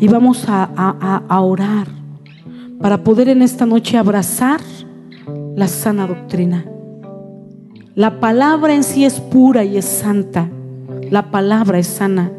y 0.00 0.08
vamos 0.08 0.44
a, 0.48 1.22
orar 1.42 1.88
para 2.80 3.04
poder 3.04 3.28
en 3.28 3.42
esta 3.42 3.66
noche 3.66 3.98
abrazar 3.98 4.60
la 5.54 5.68
sana 5.68 6.06
doctrina. 6.06 6.64
La 7.94 8.18
palabra 8.18 8.74
en 8.74 8.82
sí 8.82 9.04
es 9.04 9.20
pura 9.20 9.64
y 9.64 9.76
es 9.76 9.84
santa. 9.84 10.48
La 11.10 11.30
palabra 11.30 11.78
es 11.78 11.86
sana, 11.86 12.32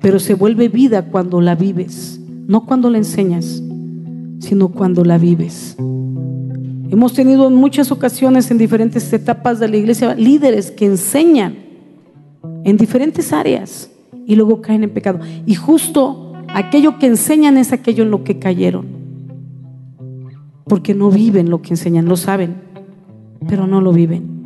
pero 0.00 0.20
se 0.20 0.34
vuelve 0.34 0.68
vida 0.68 1.06
cuando 1.10 1.40
la 1.40 1.54
vives, 1.54 2.20
no 2.46 2.64
cuando 2.64 2.90
la 2.90 2.98
enseñas, 2.98 3.62
sino 4.38 4.68
cuando 4.68 5.04
la 5.04 5.18
vives. 5.18 5.76
Hemos 6.88 7.14
tenido 7.14 7.48
en 7.48 7.54
muchas 7.56 7.90
ocasiones 7.90 8.50
en 8.52 8.58
diferentes 8.58 9.12
etapas 9.12 9.58
de 9.58 9.68
la 9.68 9.76
iglesia 9.76 10.14
líderes 10.14 10.70
que 10.70 10.86
enseñan 10.86 11.65
en 12.66 12.76
diferentes 12.76 13.32
áreas 13.32 13.88
y 14.26 14.34
luego 14.34 14.60
caen 14.60 14.82
en 14.82 14.90
pecado. 14.90 15.20
Y 15.46 15.54
justo 15.54 16.32
aquello 16.48 16.98
que 16.98 17.06
enseñan 17.06 17.56
es 17.56 17.72
aquello 17.72 18.02
en 18.02 18.10
lo 18.10 18.24
que 18.24 18.40
cayeron. 18.40 18.86
Porque 20.64 20.92
no 20.92 21.12
viven 21.12 21.48
lo 21.48 21.62
que 21.62 21.70
enseñan, 21.70 22.06
lo 22.06 22.16
saben, 22.16 22.56
pero 23.48 23.68
no 23.68 23.80
lo 23.80 23.92
viven. 23.92 24.42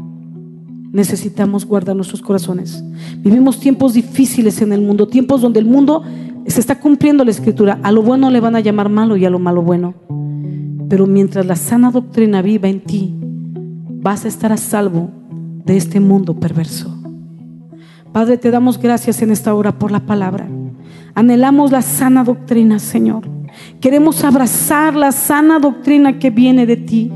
Necesitamos 0.92 1.64
guardar 1.64 1.96
nuestros 1.96 2.20
corazones. 2.20 2.84
Vivimos 3.20 3.58
tiempos 3.58 3.94
difíciles 3.94 4.60
en 4.60 4.74
el 4.74 4.82
mundo, 4.82 5.08
tiempos 5.08 5.40
donde 5.40 5.60
el 5.60 5.66
mundo 5.66 6.02
se 6.46 6.60
está 6.60 6.78
cumpliendo 6.78 7.24
la 7.24 7.30
escritura. 7.30 7.80
A 7.82 7.90
lo 7.90 8.02
bueno 8.02 8.28
le 8.28 8.40
van 8.40 8.54
a 8.54 8.60
llamar 8.60 8.90
malo 8.90 9.16
y 9.16 9.24
a 9.24 9.30
lo 9.30 9.38
malo 9.38 9.62
bueno. 9.62 9.94
Pero 10.90 11.06
mientras 11.06 11.46
la 11.46 11.56
sana 11.56 11.90
doctrina 11.90 12.42
viva 12.42 12.68
en 12.68 12.82
ti, 12.82 13.14
vas 14.02 14.26
a 14.26 14.28
estar 14.28 14.52
a 14.52 14.58
salvo 14.58 15.08
de 15.64 15.78
este 15.78 16.00
mundo 16.00 16.38
perverso. 16.38 16.99
Padre, 18.12 18.38
te 18.38 18.50
damos 18.50 18.78
gracias 18.78 19.22
en 19.22 19.30
esta 19.30 19.54
hora 19.54 19.78
por 19.78 19.90
la 19.90 20.00
palabra. 20.00 20.48
Anhelamos 21.14 21.70
la 21.70 21.82
sana 21.82 22.24
doctrina, 22.24 22.78
Señor. 22.78 23.28
Queremos 23.80 24.24
abrazar 24.24 24.94
la 24.94 25.12
sana 25.12 25.58
doctrina 25.58 26.18
que 26.18 26.30
viene 26.30 26.66
de 26.66 26.76
ti. 26.76 27.10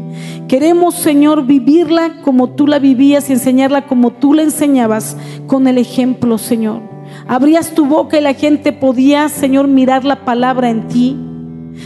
Queremos, 0.48 0.94
Señor, 0.94 1.46
vivirla 1.46 2.20
como 2.22 2.50
tú 2.50 2.66
la 2.66 2.78
vivías 2.78 3.30
y 3.30 3.34
enseñarla 3.34 3.86
como 3.86 4.12
tú 4.12 4.34
la 4.34 4.42
enseñabas 4.42 5.16
con 5.46 5.66
el 5.66 5.78
ejemplo, 5.78 6.38
Señor. 6.38 6.82
Abrías 7.26 7.74
tu 7.74 7.86
boca 7.86 8.18
y 8.18 8.22
la 8.22 8.34
gente 8.34 8.72
podía, 8.72 9.28
Señor, 9.28 9.68
mirar 9.68 10.04
la 10.04 10.24
palabra 10.24 10.70
en 10.70 10.88
ti 10.88 11.16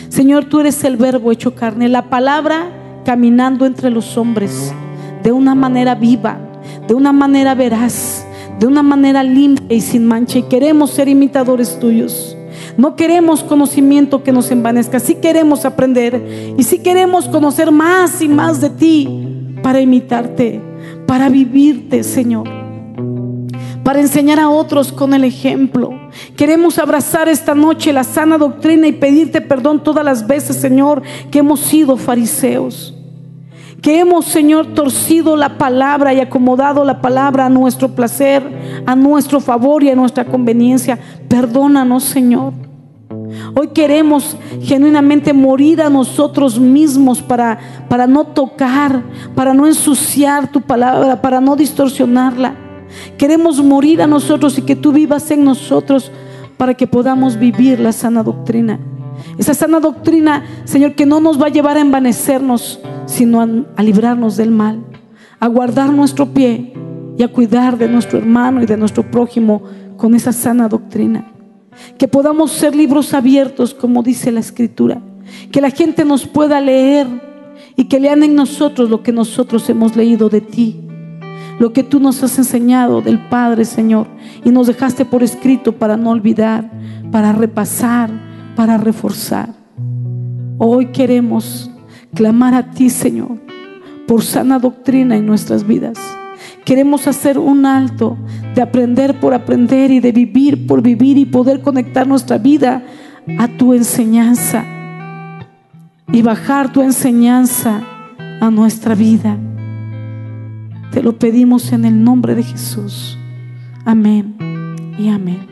Señor, 0.09 0.47
tú 0.47 0.61
eres 0.61 0.85
el 0.85 0.97
verbo 0.97 1.33
hecho 1.33 1.55
carne, 1.55 1.89
la 1.89 2.11
palabra 2.11 2.71
caminando 3.05 3.67
entre 3.67 3.91
los 3.91 4.17
hombres 4.17 4.73
de 5.23 5.33
una 5.33 5.55
manera 5.55 5.95
viva, 5.95 6.39
de 6.87 6.95
una 6.95 7.13
manera 7.13 7.55
veraz, 7.55 7.93
de 8.59 8.67
una 8.67 8.83
manera 8.83 9.23
limpia 9.23 9.77
y 9.77 9.81
sin 9.81 10.07
mancha. 10.07 10.39
Y 10.39 10.43
queremos 10.43 10.91
ser 10.91 11.09
imitadores 11.09 11.79
tuyos. 11.79 12.37
No 12.77 12.97
queremos 12.97 13.43
conocimiento 13.43 14.23
que 14.23 14.33
nos 14.33 14.51
envanezca, 14.51 15.01
sí 15.01 15.17
queremos 15.17 15.65
aprender 15.65 16.55
y 16.57 16.63
sí 16.63 16.79
queremos 16.79 17.29
conocer 17.29 17.71
más 17.71 18.21
y 18.21 18.29
más 18.29 18.61
de 18.61 18.71
ti 18.71 19.09
para 19.63 19.81
imitarte, 19.81 20.61
para 21.07 21.29
vivirte, 21.29 22.03
Señor 22.03 22.59
para 23.89 24.01
enseñar 24.01 24.39
a 24.39 24.51
otros 24.51 24.93
con 24.93 25.15
el 25.15 25.25
ejemplo. 25.25 25.99
Queremos 26.37 26.79
abrazar 26.79 27.27
esta 27.27 27.55
noche 27.55 27.91
la 27.91 28.05
sana 28.05 28.37
doctrina 28.37 28.87
y 28.87 28.93
pedirte 28.93 29.41
perdón 29.41 29.83
todas 29.83 30.05
las 30.05 30.27
veces, 30.27 30.57
Señor, 30.57 31.01
que 31.31 31.39
hemos 31.39 31.61
sido 31.61 31.97
fariseos. 31.97 32.98
Que 33.81 34.01
hemos, 34.01 34.25
Señor, 34.25 34.75
torcido 34.75 35.37
la 35.37 35.57
palabra 35.57 36.13
y 36.13 36.21
acomodado 36.21 36.85
la 36.85 37.01
palabra 37.01 37.47
a 37.47 37.49
nuestro 37.49 37.91
placer, 37.91 38.43
a 38.85 38.97
nuestro 38.97 39.41
favor 39.41 39.85
y 39.85 39.91
a 39.91 39.95
nuestra 39.95 40.25
conveniencia. 40.25 40.99
Perdónanos, 41.29 42.03
Señor. 42.03 42.53
Hoy 43.55 43.69
queremos 43.69 44.37
genuinamente 44.63 45.33
morir 45.33 45.81
a 45.81 45.91
nosotros 45.91 46.59
mismos 46.59 47.23
para, 47.23 47.59
para 47.89 48.07
no 48.07 48.25
tocar, 48.25 49.03
para 49.35 49.55
no 49.55 49.67
ensuciar 49.67 50.51
tu 50.51 50.61
palabra, 50.61 51.21
para 51.21 51.41
no 51.41 51.55
distorsionarla. 51.55 52.55
Queremos 53.17 53.63
morir 53.63 54.03
a 54.03 54.07
nosotros 54.07 54.59
y 54.59 54.63
que 54.63 54.77
tú 54.77 54.93
vivas 54.93 55.31
en 55.31 55.45
nosotros 55.45 56.11
para 56.57 56.75
que 56.75 56.87
podamos 56.87 57.37
vivir 57.39 57.79
la 57.79 57.93
sana 57.93 58.23
doctrina. 58.23 58.81
Esa 59.37 59.55
sana 59.55 59.79
doctrina, 59.81 60.45
Señor, 60.65 60.95
que 60.95 61.07
no 61.07 61.21
nos 61.21 61.41
va 61.41 61.47
a 61.47 61.51
llevar 61.51 61.77
a 61.77 61.81
envanecernos, 61.81 62.81
sino 63.09 63.41
a, 63.41 63.83
librarnos 63.83 64.37
del 64.37 64.51
mal, 64.51 64.85
a 65.41 65.49
guardar 65.49 65.93
nuestro 65.93 66.27
pie 66.27 66.75
y 67.17 67.23
a 67.23 67.29
cuidar 67.29 67.79
de 67.79 67.89
nuestro 67.89 68.19
hermano 68.19 68.63
y 68.63 68.67
de 68.67 68.77
nuestro 68.77 69.11
prójimo 69.11 69.63
con 69.97 70.15
esa 70.15 70.33
sana 70.33 70.69
doctrina. 70.69 71.33
Que 71.97 72.07
podamos 72.07 72.53
ser 72.53 72.77
libros 72.77 73.15
abiertos, 73.15 73.73
como 73.73 74.03
dice 74.03 74.31
la 74.31 74.41
Escritura. 74.41 75.01
Que 75.51 75.61
la 75.61 75.71
gente 75.71 76.05
nos 76.05 76.27
pueda 76.27 76.61
leer 76.61 77.07
y 77.77 77.85
que 77.85 77.99
lean 77.99 78.23
en 78.23 78.35
nosotros 78.35 78.91
lo 78.91 79.03
que 79.03 79.13
nosotros 79.13 79.69
hemos 79.71 79.97
leído 79.97 80.29
de 80.29 80.41
ti. 80.43 80.81
Lo 81.59 81.73
que 81.73 81.83
tú 81.83 82.01
nos 82.01 82.23
has 82.23 82.37
enseñado 82.39 83.01
del 83.01 83.27
Padre, 83.29 83.65
Señor. 83.65 84.07
Y 84.45 84.51
nos 84.51 84.67
dejaste 84.67 85.05
por 85.05 85.23
escrito 85.23 85.73
para 85.73 85.97
no 85.97 86.11
olvidar, 86.11 86.71
para 87.11 87.33
repasar, 87.33 88.11
para 88.55 88.77
reforzar. 88.77 89.55
Hoy 90.59 90.87
queremos 90.87 91.71
clamar 92.15 92.55
a 92.55 92.71
ti, 92.71 92.91
Señor, 92.91 93.39
por 94.07 94.23
sana 94.23 94.59
doctrina 94.59 95.17
en 95.17 95.27
nuestras 95.27 95.67
vidas. 95.67 95.99
Queremos 96.65 97.07
hacer 97.07 97.39
un 97.39 97.67
alto 97.67 98.17
de 98.55 98.63
aprender 98.63 99.19
por 99.21 99.35
aprender 99.35 99.91
y 99.91 100.01
de 100.01 100.13
vivir 100.13 100.67
por 100.67 100.83
vivir 100.83 101.17
y 101.19 101.25
poder 101.25 101.61
conectar 101.63 102.07
nuestra 102.07 102.39
vida 102.39 102.83
a 103.39 103.49
tu 103.49 103.75
enseñanza 103.75 104.65
y 106.11 106.23
bajar 106.23 106.73
tu 106.73 106.83
enseñanza 106.83 107.83
a 108.41 108.51
nuestra 108.51 108.95
vida. 108.95 109.37
Te 110.91 111.03
lo 111.03 111.19
pedimos 111.19 111.73
en 111.73 111.85
el 111.85 112.03
nombre 112.03 112.35
de 112.35 112.43
Jesús. 112.43 113.19
Amén 113.85 114.37
y 114.99 115.09
amén. 115.09 115.47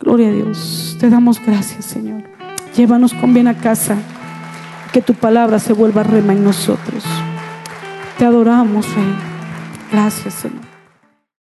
Gloria 0.00 0.28
a 0.28 0.32
Dios. 0.32 0.96
Te 0.98 1.08
damos 1.08 1.40
gracias, 1.44 1.84
Señor. 1.84 2.24
Llévanos 2.76 3.14
con 3.14 3.32
bien 3.32 3.46
a 3.46 3.56
casa. 3.56 3.96
Que 4.92 5.00
tu 5.02 5.14
palabra 5.14 5.58
se 5.58 5.72
vuelva 5.72 6.02
rema 6.02 6.32
en 6.32 6.44
nosotros. 6.44 7.04
Te 8.18 8.24
adoramos, 8.26 8.86
Rey. 8.94 9.14
Gracias, 9.90 10.34
Señor. 10.34 10.61